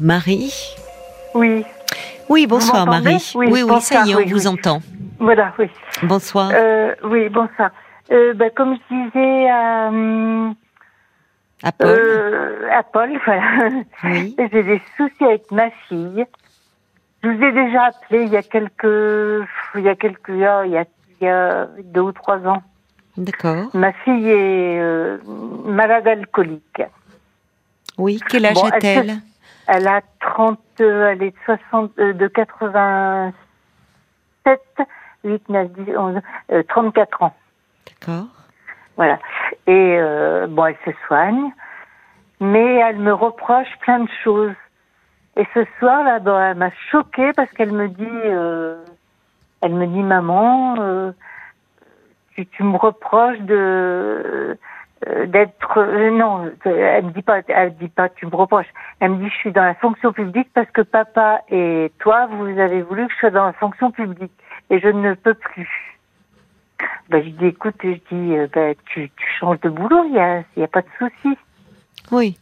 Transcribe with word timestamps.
Marie 0.00 0.52
Oui. 1.34 1.64
Oui, 2.28 2.46
bonsoir 2.46 2.84
Vous 2.84 2.90
Marie. 2.90 3.32
Oui, 3.34 3.48
oui, 3.50 3.62
oui, 3.62 3.80
ça 3.80 4.04
y 4.04 4.10
est, 4.10 4.14
on 4.14 4.18
oui, 4.18 4.30
vous 4.32 4.40
oui. 4.40 4.46
entend. 4.48 4.80
Voilà, 5.18 5.54
oui. 5.58 5.70
Bonsoir. 6.02 6.50
Euh, 6.52 6.94
oui, 7.04 7.28
bonsoir. 7.30 7.70
Euh, 8.10 8.34
ben, 8.34 8.50
comme 8.54 8.76
je 8.76 8.94
disais 8.94 9.48
à, 9.48 9.88
hum, 9.88 10.54
à 11.62 11.72
Paul. 11.72 11.88
euh, 11.88 12.68
à 12.70 12.82
Paul, 12.82 13.18
voilà. 13.24 13.70
Oui. 14.04 14.36
J'ai 14.38 14.62
des 14.62 14.82
soucis 14.96 15.24
avec 15.24 15.50
ma 15.50 15.70
fille. 15.88 16.26
Je 17.22 17.28
vous 17.28 17.42
ai 17.42 17.52
déjà 17.52 17.84
appelé 17.84 18.24
il 18.24 18.28
y 18.28 18.36
a 18.36 18.42
quelques, 18.42 19.46
il 19.74 19.82
y 19.82 19.88
a 19.88 19.94
quelques 19.96 20.28
il 20.28 20.38
y 20.38 20.44
a, 20.44 20.64
il 20.66 21.24
y 21.24 21.28
a 21.28 21.66
deux 21.84 22.02
ou 22.02 22.12
trois 22.12 22.38
ans. 22.46 22.62
D'accord. 23.16 23.70
Ma 23.72 23.92
fille 24.04 24.28
est 24.28 24.78
euh, 24.78 25.16
malade 25.64 26.06
alcoolique. 26.06 26.82
Oui, 27.96 28.20
quel 28.28 28.44
âge 28.44 28.54
Bon, 28.54 28.66
elle 28.66 28.74
a-t-elle? 28.74 29.16
Elle 29.66 29.88
a 29.88 30.00
30, 30.20 30.58
euh, 30.80 31.10
elle 31.10 31.22
est 31.22 31.30
de 31.30 31.36
60, 31.44 31.98
euh, 31.98 32.12
de 32.12 32.28
87, 32.28 33.34
8, 35.24 35.48
9, 35.48 35.72
10, 35.72 35.96
11, 35.96 36.20
euh, 36.52 36.62
34 36.68 37.22
ans. 37.22 37.34
D'accord. 37.86 38.26
Voilà. 38.96 39.18
Et 39.66 39.96
euh, 39.98 40.46
bon, 40.48 40.66
elle 40.66 40.76
se 40.84 40.92
soigne, 41.06 41.52
mais 42.40 42.76
elle 42.76 42.98
me 42.98 43.12
reproche 43.12 43.68
plein 43.80 44.00
de 44.00 44.10
choses. 44.22 44.54
Et 45.36 45.46
ce 45.52 45.66
soir, 45.78 46.04
là, 46.04 46.18
bon, 46.20 46.38
elle 46.38 46.56
m'a 46.56 46.70
choquée 46.90 47.32
parce 47.34 47.50
qu'elle 47.50 47.72
me 47.72 47.88
dit, 47.88 48.06
euh, 48.06 48.82
elle 49.60 49.74
me 49.74 49.86
dit, 49.86 50.02
maman, 50.02 50.76
euh, 50.78 51.12
tu, 52.34 52.46
tu 52.46 52.62
me 52.62 52.76
reproches 52.76 53.40
de 53.40 53.54
euh, 53.54 54.54
d'être 55.26 55.78
euh, 55.78 56.10
non, 56.10 56.50
elle 56.64 57.04
me 57.04 57.10
dit 57.10 57.22
pas, 57.22 57.40
elle 57.48 57.76
dit 57.76 57.88
pas, 57.88 58.08
tu 58.08 58.26
me 58.26 58.34
reproches. 58.34 58.72
Elle 59.00 59.12
me 59.12 59.16
dit, 59.24 59.28
je 59.28 59.36
suis 59.36 59.52
dans 59.52 59.64
la 59.64 59.74
fonction 59.74 60.12
publique 60.12 60.48
parce 60.54 60.70
que 60.70 60.80
papa 60.82 61.42
et 61.50 61.92
toi, 61.98 62.26
vous 62.26 62.58
avez 62.58 62.82
voulu 62.82 63.06
que 63.06 63.12
je 63.12 63.18
sois 63.18 63.30
dans 63.30 63.46
la 63.46 63.52
fonction 63.52 63.90
publique 63.90 64.32
et 64.70 64.80
je 64.80 64.88
ne 64.88 65.14
peux 65.14 65.34
plus. 65.34 65.68
Ben, 67.08 67.22
je 67.22 67.30
dis, 67.30 67.46
écoute, 67.46 67.76
je 67.82 67.90
dis, 67.90 68.36
euh, 68.36 68.48
ben, 68.52 68.74
tu, 68.86 69.10
tu 69.10 69.26
changes 69.38 69.60
de 69.60 69.68
boulot, 69.68 70.04
il 70.08 70.14
y 70.14 70.18
a, 70.18 70.42
il 70.56 70.60
y 70.60 70.64
a 70.64 70.68
pas 70.68 70.82
de 70.82 70.88
souci. 70.98 71.36
Oui. 72.10 72.38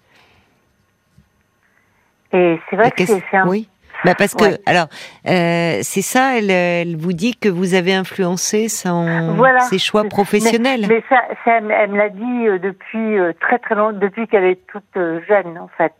Et 2.33 2.61
c'est 2.69 2.77
vrai 2.77 2.91
que 2.91 3.05
c'est 3.05 3.23
c'est 3.31 3.37
un... 3.37 3.49
Oui. 3.49 3.69
Bah 4.05 4.15
parce 4.17 4.35
que 4.35 4.45
Ouais. 4.45 4.59
alors 4.67 4.89
euh, 5.27 5.79
c'est 5.83 6.03
ça. 6.03 6.37
Elle, 6.39 6.51
elle 6.51 6.97
vous 6.97 7.13
dit 7.13 7.35
que 7.37 7.49
vous 7.49 7.75
avez 7.75 7.95
influencé 7.95 8.69
son 8.69 9.35
Voilà. 9.37 9.61
ses 9.61 9.79
choix 9.79 10.05
professionnels. 10.05 10.87
Mais 10.89 11.03
ça, 11.09 11.23
ça 11.45 11.57
elle, 11.59 11.91
me 11.91 11.97
l'a 11.97 12.09
dit 12.11 12.47
euh, 12.49 12.59
depuis 12.59 13.19
euh, 13.19 13.33
très 13.41 13.59
très 13.59 13.75
longtemps, 13.75 13.99
depuis 13.99 14.27
qu'elle 14.29 14.45
est 14.45 14.61
toute 14.67 14.85
jeune, 15.29 15.59
en 15.59 15.69
fait. 15.79 15.95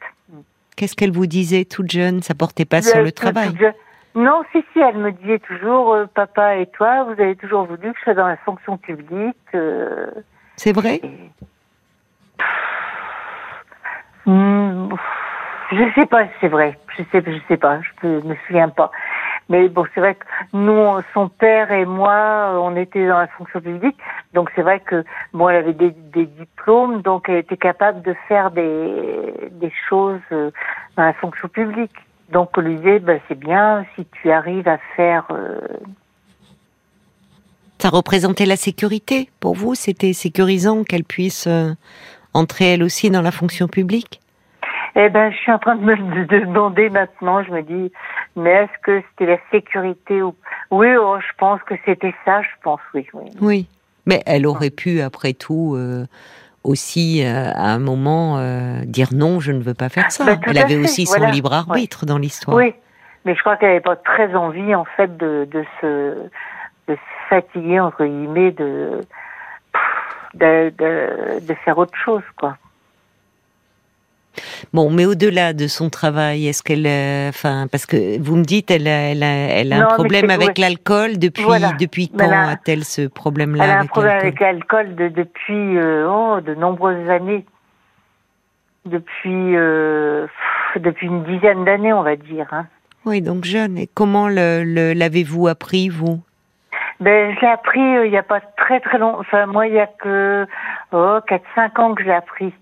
Qu'est-ce 0.77 0.95
qu'elle 0.97 1.13
vous 1.13 1.27
disait 1.27 1.65
toute 1.65 1.91
jeune? 1.91 2.21
Ça 2.23 2.35
portait 2.35 2.65
pas 2.65 2.83
sur 2.83 3.01
le 3.01 3.13
travail. 3.13 3.51
Non, 4.17 4.43
si, 4.53 4.65
si, 4.73 4.79
elle 4.81 4.99
me 4.99 5.11
disait 5.11 5.41
toujours, 5.41 5.93
euh, 5.95 6.07
papa 6.07 6.57
et 6.57 6.67
toi, 6.67 7.05
vous 7.05 7.21
avez 7.21 7.35
toujours 7.37 7.65
voulu 7.67 7.93
que 7.93 7.99
je 7.99 8.05
sois 8.05 8.15
dans 8.15 8.29
la 8.29 8.37
fonction 8.39 8.77
publique. 8.77 9.37
euh, 9.55 10.07
C'est 10.57 10.73
vrai? 10.73 11.01
et- 11.03 11.11
Hmm, 14.27 14.89
je 15.73 15.85
sais 15.95 16.07
pas 16.07 16.25
c'est 16.41 16.49
vrai. 16.49 16.79
Je 16.97 17.03
sais, 17.11 17.23
je 17.27 17.39
sais 17.49 17.57
pas. 17.57 17.81
Je 18.03 18.07
me 18.09 18.37
souviens 18.47 18.69
pas. 18.69 18.91
Mais 19.49 19.69
bon, 19.69 19.85
c'est 19.95 20.01
vrai 20.01 20.15
que 20.15 20.25
nous, 20.55 21.03
son 21.13 21.29
père 21.29 21.71
et 21.71 21.85
moi, 21.85 22.59
on 22.63 22.77
était 22.77 23.07
dans 23.07 23.19
la 23.19 23.27
fonction 23.27 23.61
publique. 23.61 23.97
Donc 24.33 24.51
c'est 24.55 24.63
vrai 24.63 24.81
que 24.81 25.05
bon, 25.35 25.49
elle 25.49 25.57
avait 25.57 25.75
des, 25.75 25.91
des 25.91 26.27
diplômes, 26.27 27.03
donc 27.03 27.29
elle 27.29 27.37
était 27.37 27.59
capable 27.59 28.01
de 28.03 28.15
faire 28.27 28.51
des, 28.51 29.51
des 29.53 29.73
choses 29.89 30.21
euh, 30.33 30.51
dans 30.97 31.05
la 31.05 31.13
fonction 31.13 31.49
publique. 31.49 31.95
Donc 32.31 32.57
on 32.57 32.63
lui 32.63 32.77
disait, 32.77 33.01
ben, 33.01 33.21
c'est 33.29 33.39
bien 33.39 33.85
si 33.95 34.07
tu 34.07 34.31
arrives 34.31 34.67
à 34.67 34.79
faire. 34.97 35.27
euh, 35.31 35.61
Ça 37.79 37.91
représentait 37.91 38.47
la 38.47 38.57
sécurité 38.57 39.29
pour 39.41 39.55
vous. 39.55 39.75
C'était 39.75 40.15
sécurisant 40.15 40.85
qu'elle 40.85 41.05
puisse 41.05 41.47
euh, 41.47 41.75
entrer 42.33 42.73
elle 42.73 42.83
aussi 42.83 43.11
dans 43.11 43.23
la 43.23 43.31
fonction 43.31 43.69
publique? 43.69 44.21
Eh 44.97 45.09
ben, 45.09 45.31
je 45.33 45.37
suis 45.37 45.51
en 45.53 45.59
train 45.59 45.75
de 45.77 45.83
me 45.83 45.97
de- 45.97 46.25
de 46.25 46.45
demander 46.45 46.89
maintenant. 46.91 47.43
Je 47.43 47.51
me 47.51 47.63
dis, 47.63 47.93
mais 48.37 48.51
est-ce 48.51 48.79
que 48.83 49.03
c'était 49.11 49.33
la 49.33 49.39
sécurité 49.51 50.23
ou 50.23 50.35
Oui, 50.71 50.89
oh, 50.97 51.17
je 51.21 51.33
pense 51.39 51.61
que 51.65 51.75
c'était 51.85 52.15
ça. 52.25 52.43
Je 52.43 52.49
pense, 52.63 52.81
oui, 52.95 53.07
oui. 53.13 53.31
Oui. 53.41 53.69
Mais 54.07 54.23
elle 54.27 54.47
aurait 54.47 54.71
pu, 54.71 55.01
après 55.01 55.33
tout, 55.33 55.75
euh, 55.77 56.07
aussi, 56.63 57.25
euh, 57.25 57.51
à 57.55 57.71
un 57.73 57.79
moment, 57.79 58.39
euh, 58.39 58.81
dire 58.85 59.09
non, 59.13 59.41
je 59.41 59.51
ne 59.53 59.63
veux 59.63 59.75
pas 59.75 59.89
faire 59.89 60.13
ça. 60.13 60.25
Bah, 60.25 60.37
elle 60.47 60.59
avait 60.59 60.75
fait, 60.75 60.81
aussi 60.81 61.05
voilà. 61.07 61.27
son 61.29 61.33
libre 61.33 61.53
arbitre 61.53 62.07
dans 62.07 62.19
l'histoire. 62.19 62.57
Oui, 62.57 62.75
mais 63.25 63.35
je 63.35 63.41
crois 63.41 63.57
qu'elle 63.57 63.71
n'avait 63.71 63.81
pas 63.81 63.97
très 63.97 64.35
envie, 64.35 64.75
en 64.75 64.85
fait, 64.85 65.17
de, 65.17 65.49
de 65.51 65.65
se 65.81 66.15
de 66.87 66.95
se 66.97 67.29
fatiguer 67.31 67.81
entre 67.81 68.05
guillemets 68.05 68.51
de 68.53 69.01
de, 70.35 70.71
de, 70.79 71.41
de 71.47 71.55
faire 71.65 71.79
autre 71.79 71.97
chose, 71.97 72.23
quoi. 72.39 72.57
Bon, 74.73 74.91
mais 74.91 75.07
au-delà 75.07 75.53
de 75.53 75.67
son 75.67 75.91
travail, 75.91 76.49
est-ce 76.49 76.63
qu'elle, 76.63 76.87
euh, 76.87 77.29
enfin, 77.29 77.67
parce 77.71 77.87
que 77.87 78.21
vous 78.21 78.37
me 78.37 78.45
dites, 78.45 78.71
elle 78.71 78.89
a, 78.89 79.11
elle 79.11 79.23
a, 79.23 79.27
elle 79.27 79.73
a 79.73 79.79
Non, 79.79 79.85
un 79.91 79.95
problème 79.95 80.31
avec 80.31 80.49
ouais. 80.49 80.55
l'alcool 80.59 81.19
depuis, 81.19 81.45
Voilà. 81.45 81.73
depuis 81.79 82.09
quand 82.09 82.31
a-t-elle 82.31 82.85
ce 82.85 83.07
problème-là 83.07 83.65
Elle 83.65 83.71
a 83.71 83.81
un 83.81 83.87
problème 83.87 84.19
avec 84.19 84.41
l'alcool 84.41 84.95
de, 84.95 85.09
depuis 85.09 85.77
euh, 85.77 86.09
oh, 86.09 86.41
de 86.41 86.55
nombreuses 86.55 87.09
années. 87.09 87.45
Depuis 88.87 89.57
euh, 89.57 90.27
pff, 90.27 90.83
depuis 90.83 91.07
une 91.07 91.25
dizaine 91.25 91.65
d'années, 91.65 91.93
on 91.93 92.03
va 92.03 92.17
dire. 92.17 92.47
Hein. 92.53 92.67
Oui, 93.07 93.23
donc 93.23 93.45
jeune. 93.45 93.79
Et 93.79 93.89
comment 93.93 94.29
l'avez-vous 94.29 95.49
appris, 95.49 95.89
vous? 95.89 96.21
Ben, 97.01 97.35
je 97.35 97.41
l'ai 97.41 97.49
appris 97.49 97.81
il 97.81 98.11
n'y 98.11 98.17
a 98.17 98.23
pas 98.23 98.41
très 98.57 98.81
très 98.81 98.99
long. 98.99 99.17
Enfin, 99.19 99.47
moi, 99.47 99.67
il 99.67 99.75
y 99.75 99.81
a 99.81 99.87
que 99.87 100.47
oh, 100.93 101.19
4-5 101.57 101.81
ans 101.81 101.95
que 101.95 102.03
je 102.03 102.09
l'ai 102.09 102.15
appris. 102.15 102.53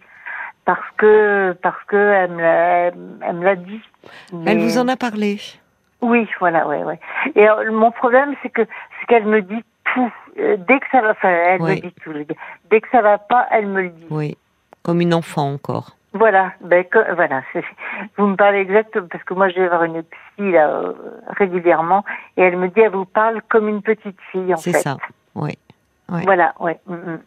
Parce 0.64 0.90
que 0.96 1.52
parce 1.62 1.82
que 1.88 1.96
elle 1.96 2.30
me 2.30 3.42
l'a, 3.44 3.56
dit. 3.56 3.80
Elle 4.46 4.58
vous 4.60 4.78
en 4.78 4.86
a 4.88 4.96
parlé 4.96 5.38
Oui, 6.00 6.28
voilà, 6.38 6.66
ouais, 6.68 6.84
ouais. 6.84 7.00
Et 7.34 7.46
mon 7.70 7.90
problème, 7.90 8.34
c'est 8.42 8.50
que 8.50 8.62
c'est 8.62 9.06
qu'elle 9.08 9.26
me 9.26 9.42
dit 9.42 9.64
tout. 9.94 10.12
Euh, 10.38 10.56
dès 10.68 10.78
que 10.78 10.86
ça 10.92 11.00
va, 11.00 11.10
enfin, 11.10 11.28
elle 11.30 11.60
Oui. 11.62 11.76
me 11.76 11.80
dit 11.88 11.94
tout. 12.02 12.12
Dès 12.70 12.80
que 12.80 12.88
ça 12.90 13.02
va 13.02 13.18
pas, 13.18 13.46
elle 13.50 13.66
me 13.66 13.82
le 13.82 13.88
dit. 13.90 14.06
Oui, 14.10 14.36
comme 14.82 15.00
une 15.00 15.14
enfant 15.14 15.52
encore. 15.52 15.96
Voilà, 16.14 16.52
ben 16.60 16.84
que- 16.84 17.14
voilà. 17.14 17.42
c'est- 17.52 17.64
Vous 18.18 18.26
me 18.26 18.36
parlez 18.36 18.58
exact 18.60 19.00
parce 19.00 19.24
que 19.24 19.32
moi 19.34 19.48
je 19.48 19.54
vais 19.60 19.68
voir 19.68 19.82
une 19.84 20.02
psy 20.02 20.52
là 20.52 20.68
euh, 20.68 20.92
régulièrement 21.28 22.04
et 22.36 22.42
elle 22.42 22.56
me 22.58 22.68
dit 22.68 22.80
elle 22.80 22.90
vous 22.92 23.06
parle 23.06 23.40
comme 23.48 23.66
une 23.68 23.80
petite 23.82 24.18
fille 24.30 24.52
en 24.52 24.58
C'est 24.58 24.72
fait. 24.72 24.80
ça. 24.80 24.98
Oui. 25.34 25.56
ouais. 26.10 26.22
Voilà, 26.24 26.52
ouais. 26.60 26.78
mm, 26.86 26.94
mm. 26.94 27.20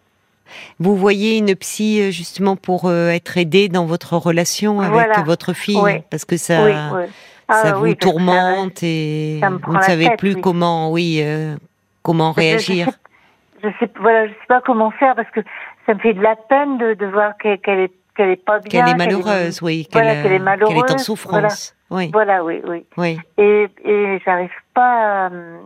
Vous 0.80 0.96
voyez 0.96 1.38
une 1.38 1.56
psy 1.56 2.02
euh, 2.02 2.12
justement 2.12 2.56
pour 2.56 2.86
euh, 2.86 3.10
être 3.10 3.38
aidée 3.38 3.70
dans 3.70 3.86
votre 3.86 4.16
relation 4.18 4.80
avec 4.82 4.92
Voilà. 4.94 5.22
votre 5.24 5.54
fille, 5.54 5.80
Oui. 5.82 6.02
parce 6.10 6.26
que 6.26 6.38
ça, 6.38 6.64
oui, 6.66 6.72
oui. 6.94 7.04
ça 7.50 7.62
Ah, 7.66 7.74
vous 7.74 7.88
ça- 7.90 7.96
tourmente 7.96 8.84
et 8.84 9.40
vous 9.66 9.74
ne 9.74 9.82
savez 9.82 10.08
tête, 10.10 10.20
plus 10.20 10.36
comment, 10.36 10.92
oui, 10.92 11.20
euh, 11.22 11.56
comment 12.04 12.32
Je- 12.32 12.42
je 12.42 12.46
réagir. 12.48 12.86
sais- 12.88 12.94
Je 13.64 13.70
sais, 13.80 13.90
voilà, 14.00 14.28
je 14.28 14.32
sais 14.34 14.48
pas 14.48 14.62
comment 14.62 14.92
faire 14.92 15.16
parce 15.16 15.30
que 15.32 15.40
ça 15.88 15.96
me 15.96 16.00
fait 16.00 16.14
de 16.14 16.22
la 16.22 16.36
peine 16.36 16.78
de, 16.78 16.94
de 16.94 17.06
voir 17.08 17.36
qu'elle 17.42 17.60
qu'elle 17.60 17.80
est 17.80 17.92
qu'elle 18.16 18.30
est 18.30 18.36
pas 18.46 18.60
bien. 18.60 18.70
Qu'elle 18.86 18.94
est 18.94 18.98
malheureuse, 18.98 19.62
oui, 19.62 19.88
qu'elle 19.92 20.04
voilà, 20.04 20.14
est 20.16 20.20
euh, 20.20 20.24
qu'elle 20.24 20.32
est 20.34 20.40
en 20.40 20.44
malheureuse, 20.44 20.98
souffrance. 21.02 21.76
Oui, 21.90 22.10
Voilà, 22.14 22.44
oui, 22.44 22.62
oui. 22.68 22.86
oui. 22.98 23.18
Et, 23.38 23.68
et 23.84 24.22
j'arrive 24.24 24.50
pas. 24.74 25.26
à, 25.26 25.28
hum, 25.28 25.60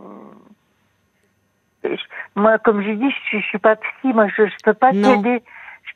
moi, 2.36 2.58
comme 2.58 2.82
je 2.82 2.90
dis, 2.90 3.10
je 3.10 3.28
suis, 3.28 3.40
je 3.40 3.46
suis 3.46 3.58
pas 3.58 3.76
psy. 3.76 4.12
Moi, 4.12 4.26
je, 4.36 4.46
je 4.46 4.56
peux 4.64 4.74
pas 4.74 4.92
t'aider. 4.92 5.42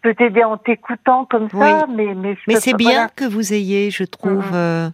Je 0.05 0.11
peux 0.11 0.15
t'aider 0.17 0.45
en 0.45 0.59
t'écoutant 0.59 1.25
comme 1.25 1.49
ça, 1.51 1.87
mais 1.89 2.15
mais 2.15 2.37
Mais 2.47 2.57
c'est 2.57 2.75
bien 2.75 2.91
voilà. 2.93 3.09
que 3.17 3.25
vous 3.25 3.55
ayez, 3.55 3.91
je 3.91 4.05
trouve, 4.05 4.45
Mhm. 4.49 4.53
euh, 4.55 4.91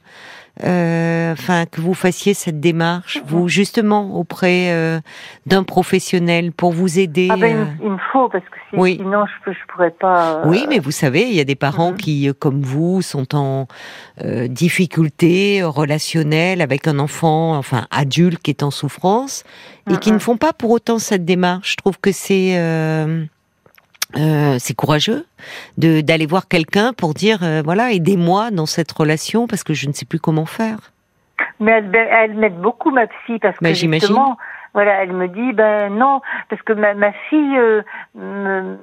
euh, 0.65 1.33
enfin 1.33 1.67
que 1.67 1.81
vous 1.81 1.95
fassiez 1.95 2.33
cette 2.35 2.61
démarche, 2.61 3.17
Mhm. 3.17 3.23
vous 3.27 3.49
justement 3.49 4.15
auprès 4.17 4.71
euh, 4.71 5.01
d'un 5.47 5.65
professionnel 5.65 6.53
pour 6.53 6.71
vous 6.73 7.01
aider. 7.01 7.29
Ah 7.33 7.37
ben, 7.37 7.57
euh, 7.57 7.65
il, 7.83 7.91
me 7.91 7.99
faut 8.13 8.29
parce 8.29 8.45
que 8.45 8.57
si- 8.71 8.77
Oui. 8.77 8.97
sinon 9.01 9.25
je 9.47 9.53
je 9.53 9.59
pourrais 9.73 9.91
pas. 9.91 10.37
euh, 10.37 10.43
Oui, 10.47 10.65
mais 10.69 10.79
vous 10.79 10.93
savez, 10.93 11.23
il 11.23 11.35
y 11.35 11.41
a 11.41 11.45
des 11.45 11.57
parents 11.57 11.91
Mhm. 11.93 11.97
qui, 11.97 12.29
euh, 12.29 12.33
comme 12.33 12.61
vous, 12.63 13.03
sont 13.03 13.35
en 13.35 13.67
euh, 14.23 14.47
difficulté 14.47 15.63
relationnelle 15.65 16.61
avec 16.63 16.87
un 16.87 16.99
enfant, 17.01 17.57
enfin 17.57 17.87
adulte 17.91 18.41
qui 18.43 18.51
est 18.53 18.63
en 18.63 18.71
souffrance, 18.71 19.43
et 19.91 19.97
qui 19.97 20.13
ne 20.13 20.19
font 20.21 20.37
pas 20.37 20.53
pour 20.53 20.71
autant 20.71 20.99
cette 21.01 21.25
démarche. 21.25 21.73
Je 21.73 21.77
trouve 21.79 21.99
que 21.99 22.13
c'est 22.13 22.55
euh, 24.17 24.57
c'est 24.59 24.75
courageux 24.75 25.25
de 25.79 26.01
d'aller 26.01 26.27
voir 26.27 26.49
quelqu'un 26.49 26.93
pour 26.93 27.15
dire 27.15 27.39
euh, 27.43 27.63
voilà 27.65 27.93
aidez-moi 27.93 28.51
dans 28.51 28.67
cette 28.67 28.91
relation 28.93 29.47
parce 29.47 29.63
que 29.65 29.73
je 29.75 29.87
ne 29.89 29.93
sais 29.93 30.05
plus 30.07 30.19
comment 30.21 30.47
faire. 30.47 30.93
Mais 31.61 31.73
elle, 31.73 31.91
ben, 31.91 32.07
elle 32.11 32.35
m'aide 32.35 32.59
beaucoup 32.61 32.91
ma 32.91 33.07
psy 33.07 33.39
parce 33.39 33.57
que 33.57 33.65
Ben, 33.65 33.75
j'imagine. 33.75 34.09
justement, 34.09 34.37
voilà, 34.75 35.03
elle 35.03 35.13
me 35.13 35.29
dit 35.29 35.53
ben 35.53 35.91
non 35.93 36.21
parce 36.49 36.61
que 36.63 36.73
ma, 36.73 36.95
ma 36.95 37.13
fille 37.29 37.57
euh, 37.59 37.83
me, 38.15 38.77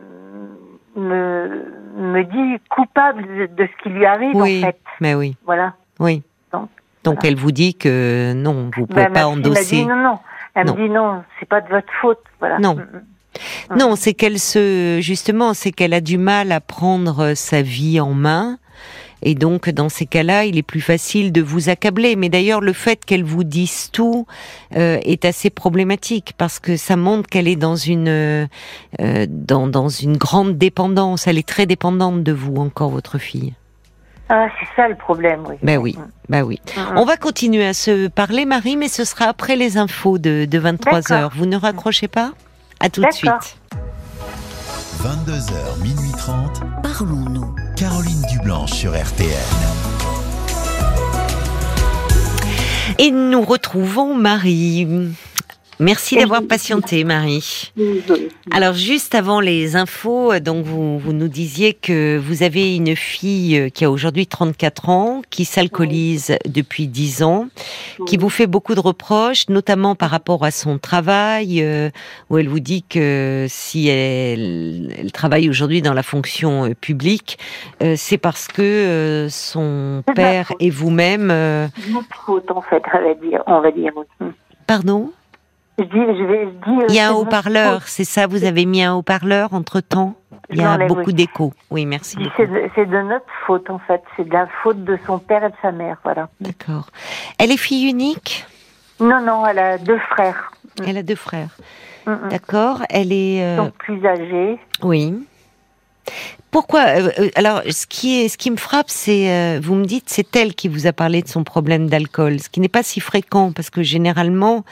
me 0.95 1.65
me 1.97 2.23
dit 2.23 2.61
coupable 2.69 3.23
de, 3.55 3.65
ce 3.67 3.83
qui 3.83 3.89
lui 3.89 4.05
arrive 4.05 4.35
Oui, 4.35 4.61
en 4.63 4.67
fait. 4.67 4.79
mais 5.01 5.15
oui, 5.15 5.35
Voilà. 5.45 5.73
Oui. 5.99 6.21
Donc, 6.53 6.69
Donc 7.03 7.15
voilà. 7.15 7.29
elle 7.29 7.35
vous 7.37 7.51
dit 7.51 7.73
que 7.75 8.33
non, 8.33 8.69
vous 8.75 8.85
pouvez 8.85 9.03
Bah, 9.05 9.09
ma 9.09 9.09
pas 9.09 9.19
fille 9.21 9.41
m'a 9.41 9.47
endosser. 9.49 9.75
dit 9.77 9.85
non, 9.85 9.95
non. 9.95 10.19
Elle 10.53 10.67
Non. 10.67 10.75
me 10.75 10.81
dit 10.87 10.89
non, 10.93 11.23
c'est 11.39 11.47
pas 11.49 11.61
de 11.61 11.69
votre 11.69 11.91
faute. 12.01 12.21
Voilà. 12.39 12.59
Non. 12.59 12.77
Mm. 13.69 13.77
Non, 13.77 13.95
c'est 13.95 14.13
qu'elle 14.13 14.39
se, 14.39 14.99
justement, 15.01 15.53
c'est 15.53 15.71
qu'elle 15.71 15.93
a 15.93 16.01
du 16.01 16.17
mal 16.17 16.51
à 16.51 16.59
prendre 16.59 17.33
sa 17.35 17.61
vie 17.61 17.99
en 17.99 18.13
main. 18.13 18.59
Et 19.23 19.35
donc, 19.35 19.69
dans 19.69 19.89
ces 19.89 20.05
cas-là, 20.05 20.45
il 20.45 20.57
est 20.57 20.63
plus 20.63 20.81
facile 20.81 21.31
de 21.31 21.41
vous 21.41 21.69
accabler. 21.69 22.15
Mais 22.15 22.29
d'ailleurs, 22.29 22.61
le 22.61 22.73
fait 22.73 23.03
qu'elle 23.03 23.23
vous 23.23 23.43
dise 23.43 23.89
tout 23.91 24.27
euh, 24.75 24.99
est 25.03 25.25
assez 25.25 25.49
problématique 25.49 26.33
parce 26.37 26.59
que 26.59 26.77
ça 26.77 26.95
montre 26.95 27.27
qu'elle 27.27 27.47
est 27.47 27.55
dans 27.55 27.75
une 27.75 28.09
euh, 28.09 28.45
dans, 29.27 29.67
dans 29.67 29.89
une 29.89 30.17
grande 30.17 30.57
dépendance. 30.57 31.27
Elle 31.27 31.37
est 31.37 31.47
très 31.47 31.65
dépendante 31.65 32.23
de 32.23 32.31
vous, 32.31 32.57
encore 32.57 32.89
votre 32.89 33.17
fille. 33.17 33.53
Ah, 34.29 34.47
c'est 34.59 34.67
ça 34.75 34.89
le 34.89 34.95
problème, 34.95 35.45
oui. 35.47 35.55
Ben 35.63 35.77
oui, 35.77 35.97
ben 36.27 36.43
oui. 36.43 36.59
On 36.97 37.05
va 37.05 37.15
continuer 37.15 37.65
à 37.65 37.73
se 37.73 38.07
parler, 38.07 38.43
Marie, 38.43 38.75
mais 38.75 38.89
ce 38.89 39.05
sera 39.05 39.25
après 39.25 39.55
les 39.55 39.77
infos 39.77 40.17
de, 40.17 40.43
de 40.43 40.59
23 40.59 40.99
D'accord. 40.99 41.17
heures. 41.17 41.31
Vous 41.33 41.45
ne 41.45 41.55
raccrochez 41.55 42.09
pas? 42.09 42.33
À 42.79 42.89
tout 42.89 43.01
de 43.01 43.11
suite. 43.11 43.31
22h, 45.01 45.81
minuit 45.81 46.11
30. 46.17 46.61
Parlons-nous. 46.83 47.55
Caroline 47.75 48.21
Dublanche 48.29 48.71
sur 48.71 48.91
RTN. 48.91 49.27
Et 52.99 53.11
nous 53.11 53.41
retrouvons 53.41 54.15
Marie. 54.15 54.87
Merci 55.79 56.17
d'avoir 56.17 56.41
patienté, 56.41 57.03
Marie. 57.03 57.71
Alors, 58.51 58.73
juste 58.73 59.13
avant 59.13 59.39
les 59.39 59.75
infos, 59.75 60.33
euh, 60.33 60.39
donc 60.39 60.65
vous, 60.65 60.97
vous 60.97 61.13
nous 61.13 61.27
disiez 61.27 61.73
que 61.73 62.17
vous 62.17 62.41
avez 62.41 62.75
une 62.75 62.95
fille 62.95 63.57
euh, 63.57 63.69
qui 63.69 63.85
a 63.85 63.91
aujourd'hui 63.91 64.25
34 64.25 64.89
ans, 64.89 65.21
qui 65.29 65.45
s'alcoolise 65.45 66.37
depuis 66.47 66.87
10 66.87 67.23
ans, 67.23 67.47
qui 68.07 68.17
vous 68.17 68.29
fait 68.29 68.47
beaucoup 68.47 68.75
de 68.75 68.79
reproches, 68.79 69.49
notamment 69.49 69.95
par 69.95 70.09
rapport 70.09 70.43
à 70.43 70.51
son 70.51 70.77
travail, 70.77 71.61
euh, 71.61 71.89
où 72.29 72.37
elle 72.37 72.47
vous 72.47 72.59
dit 72.59 72.83
que 72.83 73.45
si 73.49 73.87
elle, 73.87 74.93
elle 74.97 75.11
travaille 75.11 75.49
aujourd'hui 75.49 75.81
dans 75.81 75.93
la 75.93 76.03
fonction 76.03 76.65
euh, 76.65 76.73
publique, 76.73 77.37
euh, 77.81 77.93
c'est 77.97 78.17
parce 78.17 78.47
que 78.47 79.27
son 79.29 80.03
père 80.15 80.51
et 80.59 80.69
vous-même... 80.69 81.31
faute, 82.25 82.49
en 82.51 82.61
fait, 82.61 82.83
on 82.93 83.01
va 83.03 83.13
dire. 83.13 83.43
On 83.47 83.61
va 83.61 83.71
dire. 83.71 83.91
pardon? 84.65 85.11
Je 85.79 85.83
dis, 85.83 85.91
je 85.91 86.23
vais, 86.23 86.45
je 86.45 86.49
dis. 86.71 86.81
euh, 86.81 86.85
Il 86.89 86.95
y 86.95 86.99
a 86.99 87.09
un 87.09 87.13
haut-parleur, 87.13 87.83
c'est 87.87 88.03
ça 88.03 88.25
Vous 88.27 88.43
avez 88.45 88.65
mis 88.65 88.83
un 88.83 88.95
haut-parleur 88.95 89.53
entre 89.53 89.79
temps 89.79 90.15
Il 90.49 90.57
y 90.57 90.63
a 90.63 90.77
beaucoup 90.87 91.07
oui. 91.07 91.13
d'écho. 91.13 91.53
Oui, 91.69 91.85
merci. 91.85 92.17
C'est 92.35 92.47
de, 92.47 93.01
notre 93.03 93.25
faute, 93.45 93.69
en 93.69 93.79
fait. 93.79 94.01
C'est 94.15 94.27
de 94.27 94.33
la 94.33 94.47
faute 94.63 94.83
de 94.83 94.97
son 95.05 95.19
père 95.19 95.43
et 95.43 95.49
de 95.49 95.55
sa 95.61 95.71
mère, 95.71 95.97
voilà. 96.03 96.29
D'accord. 96.41 96.87
Elle 97.37 97.51
est 97.51 97.57
fille 97.57 97.87
unique? 97.89 98.45
Non, 98.99 99.21
non, 99.21 99.45
elle 99.45 99.59
a 99.59 99.77
deux 99.77 99.99
frères. 100.09 100.51
Elle 100.85 100.97
a 100.97 101.03
deux 101.03 101.15
frères. 101.15 101.55
Mm, 102.07 102.11
mm. 102.11 102.29
D'accord. 102.29 102.81
Elle 102.89 103.11
est. 103.13 103.43
euh, 103.43 103.57
Donc 103.57 103.73
plus 103.75 104.03
âgés. 104.05 104.59
Oui. 104.81 105.13
Pourquoi 106.57 106.85
euh, 106.87 107.11
euh, 107.19 107.29
Alors, 107.35 107.61
ce 107.69 107.85
qui 107.85 108.19
est, 108.19 108.29
ce 108.29 108.35
qui 108.35 108.49
me 108.49 108.55
frappe, 108.55 108.89
c'est, 108.89 109.31
euh, 109.31 109.59
vous 109.61 109.75
me 109.75 109.85
dites, 109.85 110.05
c'est 110.07 110.35
elle 110.35 110.55
qui 110.55 110.67
vous 110.67 110.87
a 110.87 110.91
parlé 110.91 111.21
de 111.21 111.27
son 111.27 111.43
problème 111.43 111.87
d'alcool, 111.87 112.39
ce 112.39 112.49
qui 112.49 112.59
n'est 112.59 112.67
pas 112.67 112.81
si 112.81 112.99
fréquent 112.99 113.51
parce 113.51 113.69
que 113.69 113.83
généralement, 113.83 114.65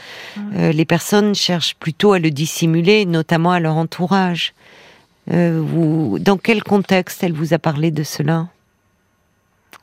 euh, 0.55 0.71
les 0.71 0.85
personnes 0.85 1.35
cherchent 1.35 1.75
plutôt 1.75 2.13
à 2.13 2.17
le 2.17 2.31
dissimuler, 2.31 3.05
notamment 3.05 3.51
à 3.51 3.59
leur 3.59 3.75
entourage. 3.75 4.55
Euh, 5.31 5.61
vous, 5.63 6.17
dans 6.17 6.37
quel 6.37 6.63
contexte 6.63 7.23
elle 7.23 7.33
vous 7.33 7.53
a 7.53 7.59
parlé 7.59 7.91
de 7.91 8.01
cela? 8.01 8.47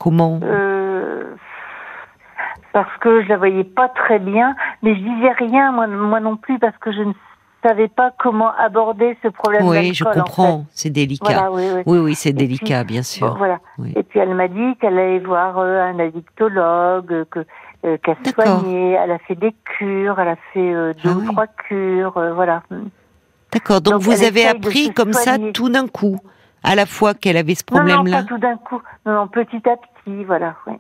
Comment? 0.01 0.41
Parce 2.73 2.97
que 3.01 3.23
je 3.23 3.29
la 3.29 3.37
voyais 3.37 3.63
pas 3.63 3.89
très 3.91 4.19
bien, 4.19 4.57
mais 4.83 4.97
je 4.97 5.01
disais 5.01 5.31
rien 5.39 5.71
moi, 5.71 5.87
moi 5.87 6.19
non 6.19 6.37
plus 6.37 6.59
parce 6.59 6.77
que 6.79 6.91
je 6.91 7.03
ne 7.03 7.13
savais 7.63 7.89
pas 7.89 8.13
comment 8.19 8.53
aborder 8.57 9.17
ce 9.23 9.29
problème 9.29 9.67
Oui, 9.67 9.95
je 9.95 10.05
en 10.05 10.11
comprends. 10.13 10.65
C'est 10.73 10.91
délicat. 10.91 11.25
Voilà, 11.25 11.53
oui, 11.53 11.63
oui. 11.75 11.83
Oui, 11.87 11.99
oui, 11.99 12.15
c'est 12.15 12.33
délicat, 12.33 12.85
puis, 12.85 12.95
bien 12.95 13.03
sûr. 13.03 13.29
Bon, 13.33 13.39
voilà. 13.39 13.59
Oui. 13.79 13.93
Et 13.97 14.03
puis 14.03 14.19
elle 14.19 14.35
m'a 14.35 14.49
dit 14.49 14.77
qu'elle 14.81 14.99
allait 14.99 15.19
voir 15.21 15.59
euh, 15.59 15.81
un 15.83 15.99
addictologue, 15.99 17.25
que 17.31 17.45
euh, 17.85 17.97
qu'elle 18.05 18.17
D'accord. 18.25 18.61
soignait, 18.61 18.93
elle 18.93 19.11
a 19.11 19.19
fait 19.19 19.35
des 19.35 19.55
cures, 19.79 20.19
elle 20.21 20.29
a 20.29 20.37
fait 20.53 20.73
euh, 20.73 20.93
deux 21.03 21.11
Ah 21.11 21.17
ou 21.17 21.33
trois 21.33 21.47
cures, 21.69 22.17
euh, 22.17 22.33
voilà. 22.33 22.63
D'accord. 23.53 23.81
Donc, 23.81 23.95
Donc, 23.95 24.03
vous 24.03 24.23
avez 24.25 24.47
appris 24.47 24.93
comme 24.93 25.13
ça 25.13 25.37
tout 25.53 25.69
d'un 25.69 25.89
coup, 25.89 26.19
à 26.63 26.75
la 26.75 26.87
fois 26.87 27.15
qu'elle 27.15 27.37
avait 27.37 27.55
ce 27.55 27.63
Non, 27.73 27.79
non, 27.81 27.87
problème-là. 27.87 28.23
pas 28.23 28.29
tout 28.29 28.39
d'un 28.39 28.57
coup. 28.57 28.81
Non, 29.05 29.13
non, 29.15 29.27
petit 29.29 29.57
à 29.69 29.77
petit, 29.77 29.89
voilà. 30.07 30.55
oui. 30.67 30.75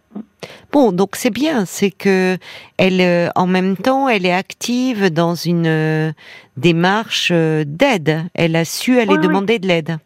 Bon, 0.72 0.90
donc 0.92 1.10
c'est 1.16 1.30
bien, 1.30 1.64
c'est 1.66 1.90
que 1.90 2.36
elle, 2.78 3.00
euh, 3.00 3.28
en 3.36 3.46
même 3.46 3.76
temps, 3.76 4.08
elle 4.08 4.24
est 4.26 4.32
active 4.34 5.10
dans 5.12 5.34
une 5.34 5.66
euh, 5.66 6.12
démarche 6.56 7.30
euh, 7.32 7.64
d'aide. 7.66 8.22
Elle 8.34 8.56
a 8.56 8.64
su 8.64 8.98
aller 8.98 9.10
Oui, 9.12 9.18
oui. 9.20 9.26
demander 9.26 9.58
de 9.58 9.66
l'aide. 9.68 9.98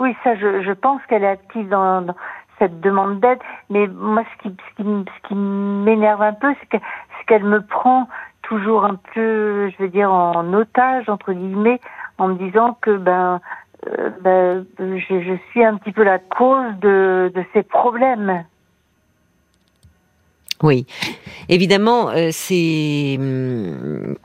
Oui, 0.00 0.16
ça, 0.24 0.34
je, 0.36 0.62
je 0.62 0.72
pense 0.72 1.00
qu'elle 1.08 1.22
est 1.24 1.28
active 1.28 1.68
dans, 1.68 2.00
dans 2.02 2.16
cette 2.58 2.80
demande 2.80 3.20
d'aide. 3.20 3.38
Mais 3.68 3.86
moi, 3.86 4.24
ce 4.38 4.48
qui, 4.48 4.56
ce 4.70 4.82
qui, 4.82 4.88
ce 4.88 5.28
qui 5.28 5.34
m'énerve 5.34 6.22
un 6.22 6.32
peu, 6.32 6.52
c'est 6.60 6.78
que- 6.78 6.84
c'est 7.18 7.26
qu'elle 7.26 7.44
me 7.44 7.60
prend 7.60 8.08
toujours 8.42 8.84
un 8.86 8.98
peu, 9.14 9.68
je 9.70 9.76
veux 9.82 9.88
dire, 9.90 10.10
en 10.10 10.52
otage, 10.54 11.08
entre 11.08 11.32
guillemets, 11.34 11.80
en 12.18 12.28
me 12.28 12.34
disant 12.36 12.76
que 12.80 12.96
ben, 12.96 13.40
euh, 13.86 14.10
ben 14.22 14.66
je, 14.78 15.36
suis 15.50 15.64
un 15.64 15.76
petit 15.76 15.92
peu 15.92 16.02
la 16.02 16.18
cause 16.18 16.74
de, 16.80 17.32
ces 17.52 17.62
problèmes. 17.62 18.44
Oui, 20.62 20.86
évidemment, 21.48 22.10
euh, 22.10 22.28
c'est 22.32 23.16
hum, 23.18 24.16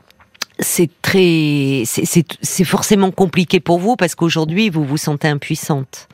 c'est 0.58 0.90
très 1.02 1.82
c'est 1.84 2.64
forcément 2.64 3.10
compliqué 3.10 3.60
pour 3.60 3.78
vous 3.78 3.96
parce 3.96 4.14
qu'aujourd'hui 4.14 4.70
vous 4.70 4.84
vous 4.84 4.96
sentez 4.96 5.28
impuissante. 5.28 6.08